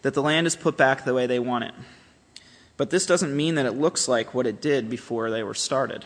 that 0.03 0.13
the 0.13 0.23
land 0.23 0.47
is 0.47 0.55
put 0.55 0.77
back 0.77 1.05
the 1.05 1.15
way 1.15 1.27
they 1.27 1.39
want 1.39 1.65
it. 1.65 1.75
But 2.77 2.91
this 2.91 3.07
doesn't 3.07 3.35
mean 3.35 3.55
that 3.55 3.67
it 3.67 3.73
looks 3.73 4.09
like 4.09 4.35
what 4.35 4.47
it 4.47 4.61
did 4.61 4.91
before 4.91 5.31
they 5.31 5.43
were 5.43 5.55
started. 5.55 6.05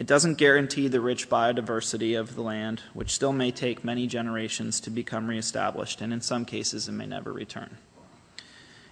It 0.00 0.06
doesn't 0.06 0.38
guarantee 0.38 0.88
the 0.88 0.98
rich 0.98 1.28
biodiversity 1.28 2.18
of 2.18 2.34
the 2.34 2.40
land, 2.40 2.80
which 2.94 3.10
still 3.10 3.34
may 3.34 3.50
take 3.50 3.84
many 3.84 4.06
generations 4.06 4.80
to 4.80 4.88
become 4.88 5.28
reestablished, 5.28 6.00
and 6.00 6.10
in 6.10 6.22
some 6.22 6.46
cases 6.46 6.88
it 6.88 6.92
may 6.92 7.04
never 7.04 7.30
return. 7.30 7.76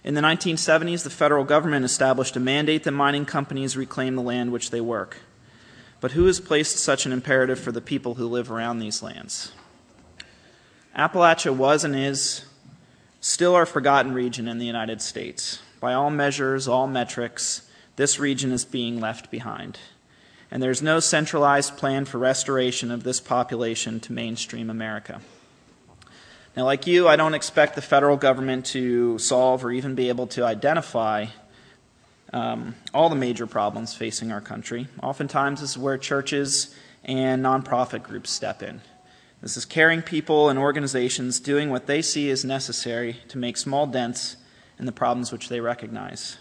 In 0.03 0.13
the 0.13 0.21
1970s, 0.21 1.01
the 1.01 1.09
federal 1.09 1.45
government 1.45 1.83
established 1.83 2.35
a 2.35 2.39
mandate 2.39 2.83
that 2.83 2.91
mining 2.91 3.25
companies 3.25 3.75
reclaim 3.75 4.15
the 4.15 4.21
land 4.21 4.51
which 4.51 4.69
they 4.69 4.81
work. 4.81 5.17
But 5.99 6.11
who 6.11 6.27
has 6.27 6.39
placed 6.39 6.77
such 6.77 7.07
an 7.07 7.11
imperative 7.11 7.59
for 7.59 7.71
the 7.71 7.81
people 7.81 8.13
who 8.13 8.27
live 8.27 8.51
around 8.51 8.77
these 8.77 9.01
lands? 9.01 9.51
Appalachia 10.95 11.55
was 11.55 11.83
and 11.83 11.95
is 11.95 12.45
still 13.19 13.55
our 13.55 13.65
forgotten 13.65 14.13
region 14.13 14.47
in 14.47 14.59
the 14.59 14.67
United 14.67 15.01
States. 15.01 15.57
By 15.79 15.95
all 15.95 16.11
measures, 16.11 16.67
all 16.67 16.85
metrics, 16.85 17.67
this 17.95 18.19
region 18.19 18.51
is 18.51 18.63
being 18.63 18.99
left 18.99 19.31
behind. 19.31 19.79
And 20.51 20.63
there's 20.63 20.81
no 20.81 20.99
centralized 20.99 21.77
plan 21.77 22.05
for 22.05 22.17
restoration 22.17 22.91
of 22.91 23.03
this 23.03 23.19
population 23.19 23.99
to 24.01 24.13
mainstream 24.13 24.69
America. 24.69 25.21
Now, 26.57 26.65
like 26.65 26.87
you, 26.87 27.07
I 27.07 27.15
don't 27.15 27.35
expect 27.35 27.75
the 27.75 27.81
federal 27.81 28.17
government 28.17 28.65
to 28.67 29.19
solve 29.19 29.63
or 29.63 29.71
even 29.71 29.95
be 29.95 30.09
able 30.09 30.27
to 30.27 30.43
identify 30.43 31.27
um, 32.33 32.75
all 32.93 33.09
the 33.09 33.15
major 33.15 33.47
problems 33.47 33.93
facing 33.93 34.31
our 34.31 34.41
country. 34.41 34.87
Oftentimes, 35.01 35.61
this 35.61 35.71
is 35.71 35.77
where 35.77 35.97
churches 35.97 36.75
and 37.03 37.43
nonprofit 37.43 38.03
groups 38.03 38.31
step 38.31 38.61
in. 38.61 38.81
This 39.41 39.55
is 39.55 39.65
caring 39.65 40.01
people 40.01 40.49
and 40.49 40.59
organizations 40.59 41.39
doing 41.39 41.69
what 41.69 41.87
they 41.87 42.01
see 42.01 42.29
as 42.29 42.43
necessary 42.43 43.17
to 43.29 43.37
make 43.37 43.55
small 43.55 43.87
dents 43.87 44.35
in 44.77 44.85
the 44.85 44.91
problems 44.91 45.31
which 45.31 45.47
they 45.47 45.61
recognize. 45.61 46.37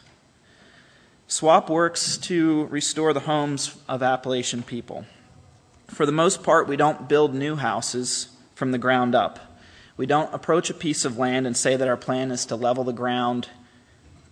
SWAP 1.29 1.71
works 1.71 2.17
to 2.19 2.67
restore 2.67 3.13
the 3.13 3.21
homes 3.21 3.77
of 3.89 4.03
Appalachian 4.03 4.63
people. 4.63 5.05
For 5.89 6.07
the 6.07 6.13
most 6.13 6.43
part, 6.43 6.67
we 6.67 6.77
don't 6.77 7.09
build 7.09 7.35
new 7.35 7.57
houses 7.57 8.29
from 8.55 8.73
the 8.73 8.79
ground 8.79 9.15
up. 9.15 9.39
We 9.97 10.07
don't 10.07 10.33
approach 10.33 10.71
a 10.71 10.75
piece 10.75 11.05
of 11.05 11.19
land 11.19 11.47
and 11.47 11.57
say 11.57 11.77
that 11.77 11.89
our 11.89 11.97
plan 11.97 12.31
is 12.31 12.47
to 12.47 12.57
level 12.57 12.83
the 12.83 12.93
ground 12.93 13.49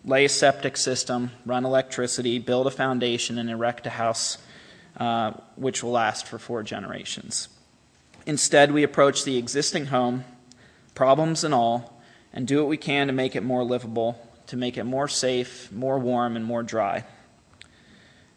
lay 0.07 0.25
a 0.25 0.29
septic 0.29 0.77
system, 0.77 1.33
run 1.45 1.65
electricity, 1.67 2.39
build 2.39 2.67
a 2.67 2.71
foundation, 2.71 3.39
and 3.39 3.51
erect 3.51 3.87
a 3.87 3.91
house 3.91 4.39
uh, 4.97 5.33
which 5.57 5.83
will 5.83 5.91
last 5.91 6.27
for 6.27 6.39
four 6.39 6.63
generations. 6.63 7.49
Instead, 8.25 8.73
we 8.73 8.83
approach 8.83 9.25
the 9.25 9.37
existing 9.37 9.87
home, 9.87 10.25
problems 10.95 11.45
and 11.45 11.53
all, 11.53 12.01
and 12.33 12.47
do 12.47 12.59
what 12.59 12.69
we 12.69 12.77
can 12.77 13.09
to 13.09 13.13
make 13.13 13.37
it 13.37 13.43
more 13.43 13.65
livable, 13.65 14.26
to 14.49 14.57
make 14.57 14.77
it 14.77 14.85
more 14.85 15.09
safe, 15.09 15.71
more 15.73 15.99
warm, 15.99 16.37
and 16.37 16.45
more 16.45 16.63
dry. 16.63 17.05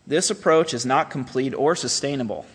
This 0.07 0.29
approach 0.29 0.73
is 0.73 0.85
not 0.85 1.09
complete 1.09 1.53
or 1.53 1.75
sustainable. 1.75 2.45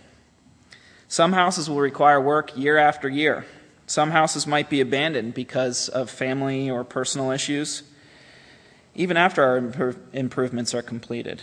Some 1.08 1.32
houses 1.32 1.68
will 1.70 1.80
require 1.80 2.20
work 2.20 2.56
year 2.56 2.76
after 2.76 3.08
year. 3.08 3.46
Some 3.86 4.10
houses 4.10 4.46
might 4.46 4.70
be 4.70 4.80
abandoned 4.80 5.34
because 5.34 5.88
of 5.88 6.10
family 6.10 6.70
or 6.70 6.84
personal 6.84 7.30
issues 7.30 7.82
even 8.94 9.16
after 9.16 9.42
our 9.42 9.56
improve- 9.56 9.98
improvements 10.12 10.74
are 10.74 10.82
completed. 10.82 11.42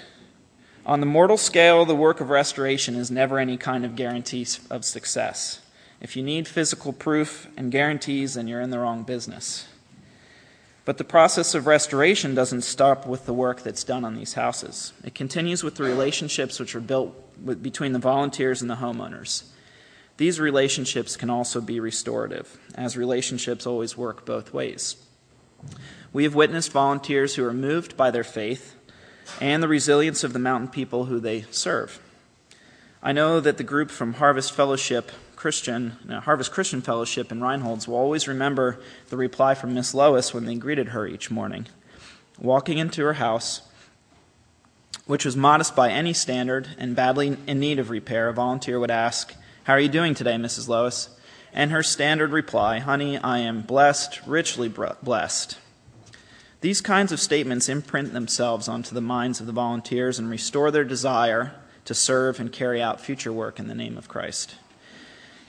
On 0.85 0.99
the 0.99 1.05
mortal 1.05 1.37
scale, 1.37 1.85
the 1.85 1.95
work 1.95 2.21
of 2.21 2.29
restoration 2.29 2.95
is 2.95 3.11
never 3.11 3.37
any 3.37 3.57
kind 3.57 3.85
of 3.85 3.95
guarantee 3.95 4.47
of 4.69 4.85
success. 4.85 5.61
If 5.99 6.15
you 6.15 6.23
need 6.23 6.47
physical 6.47 6.93
proof 6.93 7.47
and 7.55 7.71
guarantees, 7.71 8.33
then 8.33 8.47
you're 8.47 8.61
in 8.61 8.71
the 8.71 8.79
wrong 8.79 9.03
business. 9.03 9.67
But 10.83 10.97
the 10.97 11.03
process 11.03 11.53
of 11.53 11.67
restoration 11.67 12.33
doesn't 12.33 12.63
stop 12.63 13.05
with 13.05 13.25
the 13.25 13.33
work 13.33 13.61
that's 13.61 13.83
done 13.83 14.03
on 14.03 14.15
these 14.15 14.33
houses. 14.33 14.93
It 15.03 15.13
continues 15.13 15.63
with 15.63 15.75
the 15.75 15.83
relationships 15.83 16.59
which 16.59 16.75
are 16.75 16.81
built 16.81 17.15
with, 17.43 17.61
between 17.61 17.93
the 17.93 17.99
volunteers 17.99 18.61
and 18.61 18.69
the 18.69 18.75
homeowners. 18.75 19.43
These 20.17 20.39
relationships 20.39 21.15
can 21.15 21.29
also 21.29 21.61
be 21.61 21.79
restorative, 21.79 22.57
as 22.75 22.97
relationships 22.97 23.67
always 23.67 23.95
work 23.95 24.25
both 24.25 24.53
ways. 24.53 24.95
We 26.13 26.23
have 26.23 26.35
witnessed 26.35 26.71
volunteers 26.71 27.35
who 27.35 27.45
are 27.45 27.53
moved 27.53 27.95
by 27.95 28.11
their 28.11 28.23
faith 28.23 28.75
and 29.39 29.61
the 29.61 29.67
resilience 29.67 30.23
of 30.23 30.33
the 30.33 30.39
mountain 30.39 30.67
people 30.67 31.05
who 31.05 31.19
they 31.19 31.43
serve. 31.51 32.01
I 33.03 33.13
know 33.13 33.39
that 33.39 33.57
the 33.57 33.63
group 33.63 33.89
from 33.89 34.13
Harvest 34.13 34.51
Fellowship 34.51 35.11
Christian, 35.41 35.97
uh, 36.07 36.19
Harvest 36.19 36.51
Christian 36.51 36.81
Fellowship 36.81 37.31
in 37.31 37.39
Reinholds 37.39 37.87
will 37.87 37.95
always 37.95 38.27
remember 38.27 38.79
the 39.09 39.17
reply 39.17 39.55
from 39.55 39.73
Miss 39.73 39.91
Lois 39.91 40.35
when 40.35 40.45
they 40.45 40.53
greeted 40.53 40.89
her 40.89 41.07
each 41.07 41.31
morning. 41.31 41.65
Walking 42.39 42.77
into 42.77 43.03
her 43.03 43.13
house, 43.13 43.63
which 45.07 45.25
was 45.25 45.35
modest 45.35 45.75
by 45.75 45.89
any 45.89 46.13
standard 46.13 46.67
and 46.77 46.95
badly 46.95 47.37
in 47.47 47.59
need 47.59 47.79
of 47.79 47.89
repair, 47.89 48.29
a 48.29 48.33
volunteer 48.35 48.79
would 48.79 48.91
ask, 48.91 49.33
How 49.63 49.73
are 49.73 49.79
you 49.79 49.89
doing 49.89 50.13
today, 50.13 50.35
Mrs. 50.35 50.67
Lois? 50.67 51.09
And 51.51 51.71
her 51.71 51.81
standard 51.81 52.29
reply, 52.29 52.77
Honey, 52.77 53.17
I 53.17 53.39
am 53.39 53.63
blessed, 53.63 54.21
richly 54.27 54.69
blessed. 54.69 55.57
These 56.61 56.81
kinds 56.81 57.11
of 57.11 57.19
statements 57.19 57.67
imprint 57.67 58.13
themselves 58.13 58.67
onto 58.67 58.93
the 58.93 59.01
minds 59.01 59.39
of 59.39 59.47
the 59.47 59.53
volunteers 59.53 60.19
and 60.19 60.29
restore 60.29 60.69
their 60.69 60.83
desire 60.83 61.55
to 61.85 61.95
serve 61.95 62.39
and 62.39 62.51
carry 62.51 62.79
out 62.79 63.01
future 63.01 63.33
work 63.33 63.57
in 63.57 63.67
the 63.67 63.73
name 63.73 63.97
of 63.97 64.07
Christ. 64.07 64.53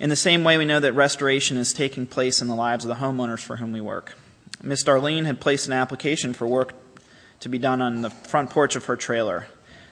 In 0.03 0.11
the 0.11 0.17
same 0.17 0.43
way, 0.43 0.59
we 0.59 0.65
know 0.65 0.81
that 0.81 0.95
restoration 0.95 1.57
is 1.57 1.73
taking 1.73 2.09
place 2.09 2.43
in 2.43 2.49
the 2.49 2.57
lives 2.57 2.85
of 2.85 2.89
the 2.89 2.97
homeowners 2.97 3.39
for 3.39 3.59
whom 3.59 3.71
we 3.71 3.81
work. 3.81 4.17
Miss 4.61 4.83
Darlene 4.83 5.27
had 5.27 5.41
placed 5.41 5.69
an 5.69 5.73
application 5.73 6.35
for 6.35 6.45
work 6.45 6.75
to 7.39 7.49
be 7.49 7.57
done 7.57 7.81
on 7.81 8.03
the 8.03 8.11
front 8.11 8.51
porch 8.51 8.75
of 8.75 8.87
her 8.87 8.97
trailer. 8.97 9.47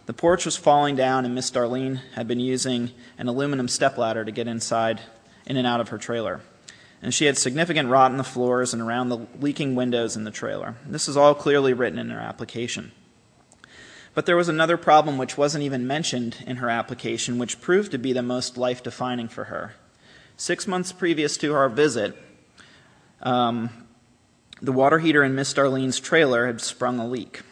The 0.06 0.12
porch 0.12 0.44
was 0.44 0.56
falling 0.56 0.96
down, 0.96 1.24
and 1.24 1.32
Miss 1.32 1.52
Darlene 1.52 2.00
had 2.16 2.26
been 2.26 2.40
using 2.40 2.90
an 3.18 3.28
aluminum 3.28 3.68
stepladder 3.68 4.24
to 4.24 4.32
get 4.32 4.48
inside, 4.48 5.00
in 5.46 5.56
and 5.56 5.64
out 5.64 5.80
of 5.80 5.90
her 5.90 5.98
trailer. 5.98 6.40
And 7.00 7.14
she 7.14 7.26
had 7.26 7.38
significant 7.38 7.88
rot 7.88 8.10
in 8.10 8.16
the 8.16 8.24
floors 8.24 8.72
and 8.74 8.82
around 8.82 9.10
the 9.10 9.28
leaking 9.38 9.76
windows 9.76 10.16
in 10.16 10.24
the 10.24 10.32
trailer. 10.32 10.74
This 10.84 11.06
is 11.06 11.16
all 11.16 11.36
clearly 11.36 11.72
written 11.72 12.00
in 12.00 12.10
her 12.10 12.18
application. 12.18 12.90
But 14.12 14.26
there 14.26 14.36
was 14.36 14.48
another 14.48 14.76
problem 14.76 15.18
which 15.18 15.38
wasn't 15.38 15.62
even 15.62 15.86
mentioned 15.86 16.42
in 16.48 16.56
her 16.56 16.68
application, 16.68 17.38
which 17.38 17.60
proved 17.60 17.92
to 17.92 17.98
be 17.98 18.12
the 18.12 18.22
most 18.22 18.58
life 18.58 18.82
defining 18.82 19.28
for 19.28 19.44
her. 19.44 19.76
Six 20.40 20.66
months 20.66 20.90
previous 20.90 21.36
to 21.36 21.52
our 21.54 21.68
visit, 21.68 22.16
um, 23.20 23.68
the 24.62 24.72
water 24.72 24.98
heater 24.98 25.22
in 25.22 25.34
Miss 25.34 25.52
Darlene's 25.52 26.00
trailer 26.00 26.46
had 26.46 26.62
sprung 26.62 26.98
a 26.98 27.06
leak. 27.06 27.42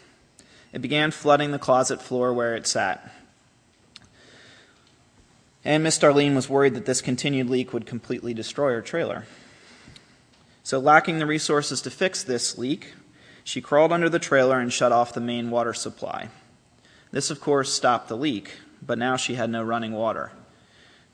It 0.73 0.81
began 0.81 1.11
flooding 1.11 1.51
the 1.51 1.59
closet 1.59 2.01
floor 2.01 2.33
where 2.33 2.55
it 2.55 2.65
sat. 2.65 3.13
And 5.63 5.83
Miss 5.83 5.99
Darlene 5.99 6.33
was 6.33 6.49
worried 6.49 6.73
that 6.73 6.87
this 6.87 6.99
continued 6.99 7.47
leak 7.47 7.73
would 7.73 7.85
completely 7.85 8.33
destroy 8.33 8.71
her 8.71 8.81
trailer. 8.81 9.27
So, 10.63 10.79
lacking 10.79 11.19
the 11.19 11.27
resources 11.27 11.83
to 11.83 11.91
fix 11.91 12.23
this 12.23 12.57
leak, 12.57 12.95
she 13.43 13.61
crawled 13.61 13.91
under 13.91 14.09
the 14.09 14.17
trailer 14.17 14.59
and 14.59 14.73
shut 14.73 14.91
off 14.91 15.13
the 15.13 15.21
main 15.21 15.51
water 15.51 15.75
supply. 15.75 16.29
This, 17.11 17.29
of 17.29 17.39
course, 17.39 17.71
stopped 17.71 18.07
the 18.07 18.17
leak, 18.17 18.55
but 18.81 18.97
now 18.97 19.15
she 19.15 19.35
had 19.35 19.51
no 19.51 19.61
running 19.61 19.93
water. 19.93 20.31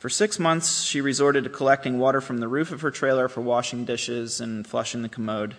For 0.06 0.10
six 0.10 0.38
months, 0.38 0.84
she 0.84 1.02
resorted 1.02 1.46
to 1.46 1.50
collecting 1.50 1.98
water 1.98 2.22
from 2.22 2.38
the 2.38 2.48
roof 2.48 2.72
of 2.72 2.82
her 2.82 2.92
trailer 2.92 3.28
for 3.28 3.42
washing 3.42 3.86
dishes 3.86 4.40
and 4.40 4.68
flushing 4.68 5.02
the 5.02 5.10
commode. 5.10 5.56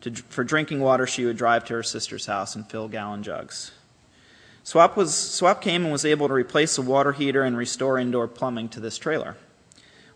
To, 0.00 0.10
for 0.10 0.42
drinking 0.42 0.80
water, 0.80 1.06
she 1.06 1.24
would 1.24 1.36
drive 1.36 1.64
to 1.66 1.74
her 1.74 1.84
sister's 1.84 2.26
house 2.26 2.56
and 2.56 2.68
fill 2.68 2.88
gallon 2.88 3.22
jugs. 3.22 3.70
Swap, 4.64 4.96
was, 4.96 5.14
Swap 5.14 5.62
came 5.62 5.84
and 5.84 5.92
was 5.92 6.04
able 6.04 6.26
to 6.26 6.34
replace 6.34 6.74
the 6.74 6.82
water 6.82 7.12
heater 7.12 7.44
and 7.44 7.56
restore 7.56 7.96
indoor 7.96 8.26
plumbing 8.26 8.70
to 8.70 8.80
this 8.80 8.98
trailer. 8.98 9.36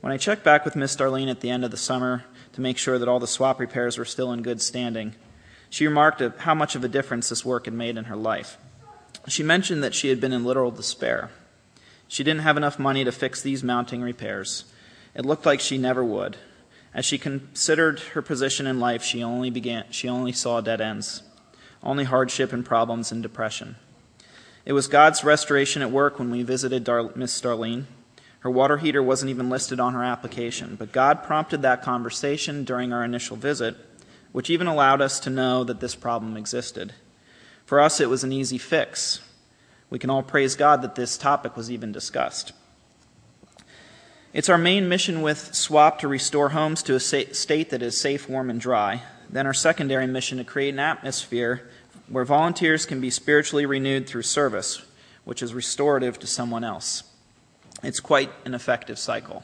When 0.01 0.13
I 0.13 0.17
checked 0.17 0.43
back 0.43 0.65
with 0.65 0.75
Miss 0.75 0.97
Darlene 0.97 1.31
at 1.31 1.39
the 1.39 1.51
end 1.51 1.65
of 1.65 1.71
the 1.71 1.77
summer 1.77 2.25
to 2.55 2.61
make 2.61 2.77
sure 2.77 2.99
that 2.99 3.09
all 3.09 3.21
the 3.21 3.29
swap 3.29 3.61
repairs 3.61 3.97
were 3.97 4.05
still 4.05 4.33
in 4.33 4.43
good 4.43 4.61
standing, 4.61 5.15
she 5.69 5.87
remarked 5.87 6.21
how 6.39 6.57
much 6.57 6.75
of 6.75 6.83
a 6.83 6.89
difference 6.89 7.29
this 7.29 7.45
work 7.45 7.67
had 7.67 7.75
made 7.75 7.97
in 7.97 8.07
her 8.07 8.17
life. 8.17 8.59
She 9.29 9.45
mentioned 9.45 9.85
that 9.85 9.95
she 9.95 10.09
had 10.09 10.21
been 10.21 10.33
in 10.33 10.43
literal 10.43 10.73
despair. 10.73 11.31
She 12.11 12.25
didn't 12.25 12.41
have 12.41 12.57
enough 12.57 12.77
money 12.77 13.05
to 13.05 13.13
fix 13.13 13.41
these 13.41 13.63
mounting 13.63 14.03
repairs. 14.03 14.65
It 15.15 15.25
looked 15.25 15.47
like 15.47 15.61
she 15.61 15.79
never 15.79 16.05
would. 16.05 16.39
As 16.93 17.05
she 17.05 17.19
considered 17.19 18.01
her 18.01 18.21
position 18.21 18.67
in 18.67 18.81
life, 18.81 19.05
she 19.05 19.23
only 19.23 19.49
began 19.49 19.85
she 19.91 20.09
only 20.09 20.33
saw 20.33 20.61
dead 20.61 20.81
ends, 20.81 21.23
only 21.85 22.03
hardship 22.03 22.53
and 22.53 22.67
problems 22.67 23.13
and 23.13 23.23
depression. 23.23 23.77
It 24.65 24.73
was 24.73 24.89
God's 24.89 25.23
restoration 25.23 25.83
at 25.83 25.93
work 25.93 26.19
when 26.19 26.33
we 26.33 26.43
visited 26.43 26.83
Dar- 26.83 27.13
Miss 27.15 27.41
Darlene. 27.41 27.85
Her 28.41 28.51
water 28.51 28.79
heater 28.79 29.05
wasn't 29.05 29.31
even 29.31 29.49
listed 29.49 29.79
on 29.79 29.95
her 29.95 30.03
application, 30.03 30.75
but 30.75 30.91
God 30.91 31.23
prompted 31.23 31.63
that 31.63 31.81
conversation 31.81 32.65
during 32.65 32.93
our 32.93 33.05
initial 33.05 33.37
visit, 33.37 33.77
which 34.33 34.51
even 34.51 34.67
allowed 34.67 35.01
us 35.01 35.21
to 35.21 35.31
know 35.31 35.63
that 35.63 35.79
this 35.79 35.95
problem 35.95 36.37
existed. 36.37 36.93
For 37.65 37.79
us, 37.79 38.01
it 38.01 38.11
was 38.11 38.25
an 38.25 38.33
easy 38.33 38.59
fix. 38.59 39.21
We 39.91 39.99
can 39.99 40.09
all 40.09 40.23
praise 40.23 40.55
God 40.55 40.83
that 40.83 40.95
this 40.95 41.19
topic 41.19 41.57
was 41.57 41.71
even 41.71 41.91
discussed. 41.93 42.53
It's 44.33 44.49
our 44.49 44.59
main 44.59 44.89
mission 44.89 45.23
with 45.23 45.53
SWAP 45.53 45.99
to 45.99 46.09
restore 46.09 46.51
homes 46.51 46.85
to 46.85 46.95
a 46.95 47.01
state 47.01 47.71
that 47.71 47.83
is 47.83 48.01
safe, 48.01 48.29
warm, 48.29 48.49
and 48.49 48.61
dry. 48.61 49.03
Then 49.29 49.47
our 49.47 49.55
secondary 49.55 50.07
mission 50.07 50.39
to 50.39 50.45
create 50.45 50.73
an 50.73 50.79
atmosphere 50.79 51.69
where 52.09 52.25
volunteers 52.25 52.87
can 52.87 53.01
be 53.01 53.11
spiritually 53.11 53.67
renewed 53.67 54.07
through 54.07 54.23
service, 54.23 54.83
which 55.25 55.43
is 55.43 55.53
restorative 55.53 56.19
to 56.21 56.27
someone 56.29 56.63
else. 56.63 57.03
It's 57.83 57.99
quite 57.99 58.31
an 58.45 58.55
effective 58.55 58.99
cycle. 58.99 59.43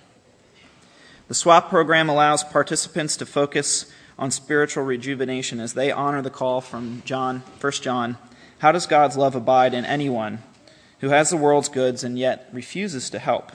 The 1.26 1.34
SWAP 1.34 1.68
program 1.68 2.08
allows 2.08 2.44
participants 2.44 3.16
to 3.16 3.26
focus 3.26 3.92
on 4.16 4.30
spiritual 4.30 4.84
rejuvenation 4.84 5.58
as 5.58 5.74
they 5.74 5.90
honor 5.90 6.22
the 6.22 6.30
call 6.30 6.60
from 6.60 7.02
John, 7.04 7.40
1 7.60 7.72
John. 7.72 8.18
How 8.58 8.72
does 8.72 8.86
God's 8.86 9.16
love 9.16 9.34
abide 9.34 9.74
in 9.74 9.84
anyone 9.84 10.42
who 11.00 11.10
has 11.10 11.30
the 11.30 11.36
world's 11.36 11.68
goods 11.68 12.02
and 12.02 12.18
yet 12.18 12.48
refuses 12.52 13.10
to 13.10 13.18
help? 13.18 13.52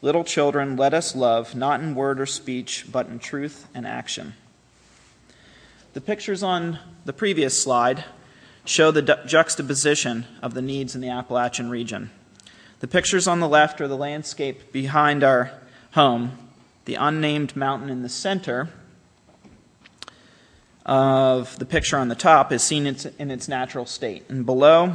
Little 0.00 0.24
children, 0.24 0.76
let 0.76 0.92
us 0.92 1.14
love, 1.14 1.54
not 1.54 1.80
in 1.80 1.94
word 1.94 2.20
or 2.20 2.26
speech, 2.26 2.86
but 2.90 3.06
in 3.06 3.20
truth 3.20 3.68
and 3.72 3.86
action. 3.86 4.34
The 5.92 6.00
pictures 6.00 6.42
on 6.42 6.80
the 7.04 7.12
previous 7.12 7.62
slide 7.62 8.04
show 8.64 8.90
the 8.90 9.02
juxtaposition 9.26 10.26
of 10.42 10.54
the 10.54 10.62
needs 10.62 10.94
in 10.94 11.00
the 11.00 11.08
Appalachian 11.10 11.70
region. 11.70 12.10
The 12.80 12.88
pictures 12.88 13.28
on 13.28 13.38
the 13.38 13.48
left 13.48 13.80
are 13.80 13.86
the 13.88 13.96
landscape 13.96 14.72
behind 14.72 15.22
our 15.22 15.52
home, 15.92 16.36
the 16.84 16.96
unnamed 16.96 17.54
mountain 17.54 17.88
in 17.88 18.02
the 18.02 18.08
center 18.08 18.70
of 20.84 21.58
the 21.58 21.64
picture 21.64 21.96
on 21.96 22.08
the 22.08 22.14
top 22.14 22.52
is 22.52 22.62
seen 22.62 22.86
in 22.86 23.30
its 23.30 23.48
natural 23.48 23.86
state. 23.86 24.28
And 24.28 24.44
below, 24.44 24.94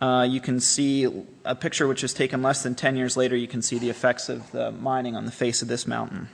uh, 0.00 0.26
you 0.28 0.40
can 0.40 0.60
see 0.60 1.06
a 1.44 1.54
picture 1.54 1.86
which 1.86 2.02
was 2.02 2.14
taken 2.14 2.42
less 2.42 2.62
than 2.62 2.74
10 2.74 2.96
years 2.96 3.16
later. 3.16 3.36
You 3.36 3.48
can 3.48 3.62
see 3.62 3.78
the 3.78 3.90
effects 3.90 4.28
of 4.28 4.50
the 4.52 4.72
mining 4.72 5.16
on 5.16 5.26
the 5.26 5.32
face 5.32 5.60
of 5.62 5.68
this 5.68 5.86
mountain. 5.86 6.28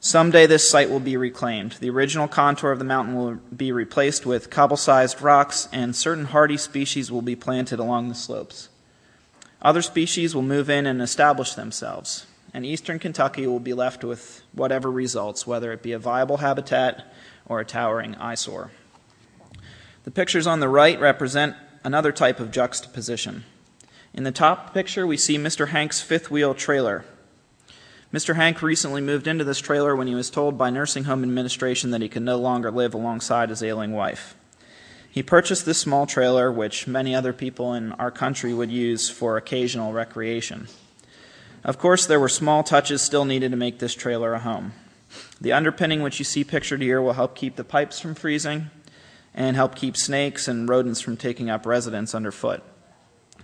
Someday 0.00 0.46
this 0.46 0.68
site 0.68 0.88
will 0.88 1.00
be 1.00 1.16
reclaimed. 1.16 1.72
The 1.72 1.90
original 1.90 2.28
contour 2.28 2.70
of 2.70 2.78
the 2.78 2.84
mountain 2.84 3.16
will 3.16 3.34
be 3.54 3.72
replaced 3.72 4.24
with 4.24 4.50
cobble 4.50 4.76
sized 4.76 5.20
rocks, 5.20 5.68
and 5.72 5.96
certain 5.96 6.26
hardy 6.26 6.56
species 6.56 7.10
will 7.10 7.22
be 7.22 7.34
planted 7.34 7.78
along 7.78 8.08
the 8.08 8.14
slopes. 8.14 8.68
Other 9.60 9.82
species 9.82 10.34
will 10.34 10.42
move 10.42 10.70
in 10.70 10.86
and 10.86 11.02
establish 11.02 11.54
themselves 11.54 12.26
and 12.56 12.64
eastern 12.64 12.98
Kentucky 12.98 13.46
will 13.46 13.60
be 13.60 13.74
left 13.74 14.02
with 14.02 14.42
whatever 14.52 14.90
results, 14.90 15.46
whether 15.46 15.74
it 15.74 15.82
be 15.82 15.92
a 15.92 15.98
viable 15.98 16.38
habitat 16.38 17.12
or 17.44 17.60
a 17.60 17.66
towering 17.66 18.14
eyesore. 18.14 18.70
The 20.04 20.10
pictures 20.10 20.46
on 20.46 20.60
the 20.60 20.68
right 20.68 20.98
represent 20.98 21.54
another 21.84 22.12
type 22.12 22.40
of 22.40 22.50
juxtaposition. 22.50 23.44
In 24.14 24.24
the 24.24 24.32
top 24.32 24.72
picture, 24.72 25.06
we 25.06 25.18
see 25.18 25.36
Mr. 25.36 25.68
Hank's 25.68 26.00
fifth 26.00 26.30
wheel 26.30 26.54
trailer. 26.54 27.04
Mr. 28.10 28.36
Hank 28.36 28.62
recently 28.62 29.02
moved 29.02 29.26
into 29.26 29.44
this 29.44 29.60
trailer 29.60 29.94
when 29.94 30.06
he 30.06 30.14
was 30.14 30.30
told 30.30 30.56
by 30.56 30.70
nursing 30.70 31.04
home 31.04 31.22
administration 31.24 31.90
that 31.90 32.00
he 32.00 32.08
could 32.08 32.22
no 32.22 32.38
longer 32.38 32.70
live 32.70 32.94
alongside 32.94 33.50
his 33.50 33.62
ailing 33.62 33.92
wife. 33.92 34.34
He 35.10 35.22
purchased 35.22 35.66
this 35.66 35.76
small 35.76 36.06
trailer, 36.06 36.50
which 36.50 36.86
many 36.86 37.14
other 37.14 37.34
people 37.34 37.74
in 37.74 37.92
our 37.92 38.10
country 38.10 38.54
would 38.54 38.72
use 38.72 39.10
for 39.10 39.36
occasional 39.36 39.92
recreation. 39.92 40.68
Of 41.66 41.78
course, 41.78 42.06
there 42.06 42.20
were 42.20 42.28
small 42.28 42.62
touches 42.62 43.02
still 43.02 43.24
needed 43.24 43.50
to 43.50 43.56
make 43.56 43.80
this 43.80 43.92
trailer 43.92 44.34
a 44.34 44.38
home. 44.38 44.72
The 45.40 45.52
underpinning, 45.52 46.00
which 46.00 46.20
you 46.20 46.24
see 46.24 46.44
pictured 46.44 46.80
here, 46.80 47.02
will 47.02 47.14
help 47.14 47.34
keep 47.34 47.56
the 47.56 47.64
pipes 47.64 47.98
from 47.98 48.14
freezing 48.14 48.70
and 49.34 49.56
help 49.56 49.74
keep 49.74 49.96
snakes 49.96 50.46
and 50.46 50.68
rodents 50.68 51.00
from 51.00 51.16
taking 51.16 51.50
up 51.50 51.66
residence 51.66 52.14
underfoot. 52.14 52.62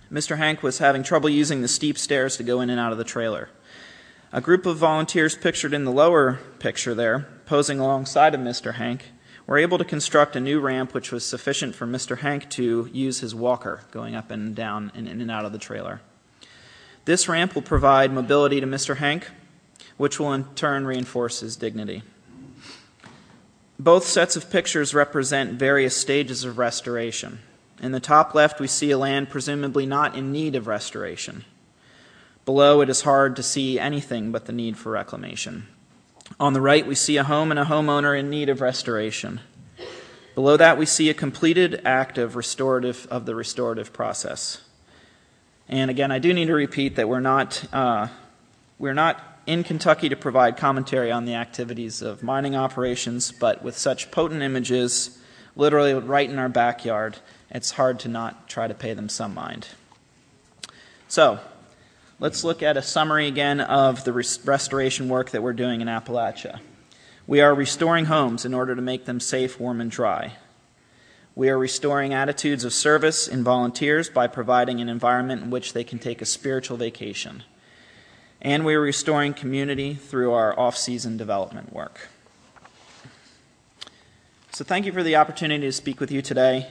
Mr. 0.09 0.37
Hank 0.37 0.63
was 0.63 0.77
having 0.77 1.03
trouble 1.03 1.29
using 1.29 1.61
the 1.61 1.67
steep 1.67 1.97
stairs 1.97 2.37
to 2.37 2.43
go 2.43 2.61
in 2.61 2.69
and 2.69 2.79
out 2.79 2.93
of 2.93 2.97
the 2.97 3.03
trailer. 3.03 3.49
A 4.31 4.39
group 4.39 4.65
of 4.65 4.77
volunteers 4.77 5.35
pictured 5.35 5.73
in 5.73 5.83
the 5.83 5.91
lower 5.91 6.39
picture 6.59 6.95
there, 6.95 7.27
posing 7.45 7.77
alongside 7.77 8.33
of 8.33 8.39
Mr. 8.39 8.75
Hank, 8.75 9.11
were 9.45 9.57
able 9.57 9.77
to 9.77 9.83
construct 9.83 10.37
a 10.37 10.39
new 10.39 10.61
ramp 10.61 10.93
which 10.93 11.11
was 11.11 11.25
sufficient 11.25 11.75
for 11.75 11.85
Mr. 11.85 12.19
Hank 12.19 12.49
to 12.51 12.89
use 12.93 13.19
his 13.19 13.35
walker 13.35 13.81
going 13.91 14.15
up 14.15 14.31
and 14.31 14.55
down 14.55 14.93
and 14.95 15.09
in 15.09 15.19
and 15.19 15.29
out 15.29 15.43
of 15.43 15.51
the 15.51 15.57
trailer. 15.57 15.99
This 17.05 17.27
ramp 17.27 17.53
will 17.53 17.61
provide 17.61 18.13
mobility 18.13 18.61
to 18.61 18.67
Mr. 18.67 18.97
Hank, 18.97 19.29
which 19.97 20.19
will 20.19 20.33
in 20.33 20.45
turn 20.55 20.85
reinforce 20.87 21.41
his 21.41 21.55
dignity. 21.55 22.03
both 23.79 24.05
sets 24.05 24.35
of 24.37 24.49
pictures 24.49 24.93
represent 24.93 25.59
various 25.59 25.95
stages 25.95 26.45
of 26.45 26.57
restoration. 26.57 27.39
In 27.81 27.91
the 27.91 27.99
top 27.99 28.33
left, 28.33 28.61
we 28.61 28.67
see 28.67 28.91
a 28.91 28.97
land 28.97 29.29
presumably 29.29 29.85
not 29.85 30.15
in 30.15 30.31
need 30.31 30.55
of 30.55 30.67
restoration. 30.67 31.43
Below, 32.45 32.79
it 32.81 32.89
is 32.89 33.01
hard 33.01 33.35
to 33.35 33.43
see 33.43 33.77
anything 33.77 34.31
but 34.31 34.45
the 34.45 34.53
need 34.53 34.77
for 34.77 34.91
reclamation. 34.91 35.67
On 36.39 36.53
the 36.53 36.61
right, 36.61 36.87
we 36.87 36.95
see 36.95 37.17
a 37.17 37.25
home 37.25 37.51
and 37.51 37.59
a 37.59 37.65
homeowner 37.65 38.17
in 38.17 38.29
need 38.29 38.47
of 38.47 38.61
restoration. 38.61 39.41
Below 40.33 40.55
that, 40.57 40.77
we 40.77 40.85
see 40.85 41.09
a 41.09 41.13
completed 41.13 41.81
act 41.83 42.17
of 42.17 42.37
restorative 42.37 43.05
of 43.11 43.25
the 43.25 43.35
restorative 43.35 43.91
process. 43.91 44.61
And 45.73 45.89
again, 45.89 46.11
I 46.11 46.19
do 46.19 46.35
need 46.35 46.45
to 46.45 46.53
repeat 46.53 46.97
that 46.97 47.09
we're 47.09 47.19
not 47.19 47.65
uh, 47.73 48.07
we're 48.77 48.93
not 48.93 49.19
in 49.47 49.63
Kentucky 49.63 50.07
to 50.07 50.15
provide 50.15 50.55
commentary 50.55 51.11
on 51.11 51.25
the 51.25 51.33
activities 51.33 52.03
of 52.03 52.21
mining 52.21 52.55
operations, 52.55 53.31
but 53.31 53.63
with 53.63 53.75
such 53.75 54.11
potent 54.11 54.43
images, 54.43 55.17
literally 55.55 55.95
right 55.95 56.29
in 56.29 56.37
our 56.37 56.47
backyard, 56.47 57.17
it's 57.49 57.71
hard 57.71 57.99
to 58.01 58.07
not 58.07 58.47
try 58.47 58.67
to 58.67 58.75
pay 58.75 58.93
them 58.93 59.09
some 59.09 59.33
mind. 59.33 59.69
So, 61.07 61.39
let's 62.19 62.43
look 62.43 62.61
at 62.61 62.77
a 62.77 62.83
summary 62.83 63.25
again 63.25 63.59
of 63.59 64.03
the 64.03 64.13
res- 64.13 64.45
restoration 64.45 65.09
work 65.09 65.31
that 65.31 65.41
we're 65.41 65.53
doing 65.53 65.81
in 65.81 65.87
Appalachia. 65.87 66.59
We 67.25 67.41
are 67.41 67.55
restoring 67.55 68.05
homes 68.05 68.45
in 68.45 68.53
order 68.53 68.75
to 68.75 68.81
make 68.83 69.05
them 69.05 69.19
safe, 69.19 69.59
warm, 69.59 69.81
and 69.81 69.89
dry. 69.89 70.33
We 71.35 71.49
are 71.49 71.57
restoring 71.57 72.13
attitudes 72.13 72.63
of 72.63 72.73
service 72.73 73.27
in 73.27 73.43
volunteers 73.43 74.09
by 74.09 74.27
providing 74.27 74.81
an 74.81 74.89
environment 74.89 75.43
in 75.43 75.49
which 75.49 75.73
they 75.73 75.83
can 75.83 75.99
take 75.99 76.21
a 76.21 76.25
spiritual 76.25 76.77
vacation 76.77 77.43
and 78.43 78.65
we 78.65 78.75
are 78.75 78.81
restoring 78.81 79.33
community 79.33 79.93
through 79.93 80.33
our 80.33 80.57
off 80.59 80.75
season 80.75 81.15
development 81.15 81.71
work. 81.71 82.09
So, 84.51 84.63
thank 84.63 84.85
you 84.85 84.91
for 84.91 85.01
the 85.01 85.15
opportunity 85.15 85.65
to 85.65 85.71
speak 85.71 85.99
with 85.99 86.11
you 86.11 86.21
today. 86.21 86.67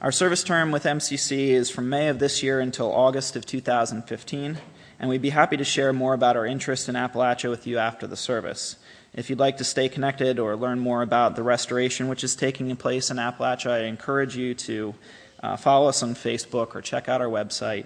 Our 0.00 0.10
service 0.10 0.42
term 0.42 0.72
with 0.72 0.84
MCC 0.84 1.50
is 1.50 1.70
from 1.70 1.88
May 1.88 2.08
of 2.08 2.18
this 2.18 2.42
year 2.42 2.58
until 2.58 2.90
August 2.90 3.36
of 3.36 3.46
2015, 3.46 4.58
and 4.98 5.08
we'd 5.08 5.22
be 5.22 5.30
happy 5.30 5.56
to 5.56 5.64
share 5.64 5.92
more 5.92 6.14
about 6.14 6.36
our 6.36 6.46
interest 6.46 6.88
in 6.88 6.96
Appalachia 6.96 7.50
with 7.50 7.66
you 7.66 7.78
after 7.78 8.08
the 8.08 8.16
service. 8.16 8.76
If 9.14 9.28
you'd 9.28 9.38
like 9.38 9.58
to 9.58 9.64
stay 9.64 9.90
connected 9.90 10.38
or 10.38 10.56
learn 10.56 10.78
more 10.78 11.02
about 11.02 11.36
the 11.36 11.42
restoration 11.42 12.08
which 12.08 12.24
is 12.24 12.34
taking 12.34 12.74
place 12.76 13.10
in 13.10 13.18
Appalachia, 13.18 13.70
I 13.70 13.78
encourage 13.84 14.36
you 14.36 14.54
to 14.54 14.94
uh, 15.42 15.56
follow 15.56 15.88
us 15.88 16.02
on 16.02 16.14
Facebook 16.14 16.74
or 16.74 16.80
check 16.80 17.10
out 17.10 17.20
our 17.20 17.28
website. 17.28 17.84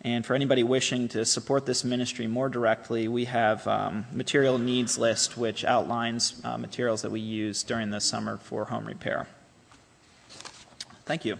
And 0.00 0.24
for 0.24 0.34
anybody 0.34 0.62
wishing 0.62 1.08
to 1.08 1.26
support 1.26 1.66
this 1.66 1.84
ministry 1.84 2.26
more 2.26 2.48
directly, 2.48 3.08
we 3.08 3.26
have 3.26 3.66
um, 3.66 4.06
material 4.12 4.58
needs 4.58 4.96
list 4.96 5.36
which 5.36 5.64
outlines 5.66 6.40
uh, 6.44 6.56
materials 6.56 7.02
that 7.02 7.10
we 7.10 7.20
use 7.20 7.62
during 7.62 7.90
the 7.90 8.00
summer 8.00 8.38
for 8.38 8.66
home 8.66 8.86
repair. 8.86 9.26
Thank 11.04 11.26
you. 11.26 11.38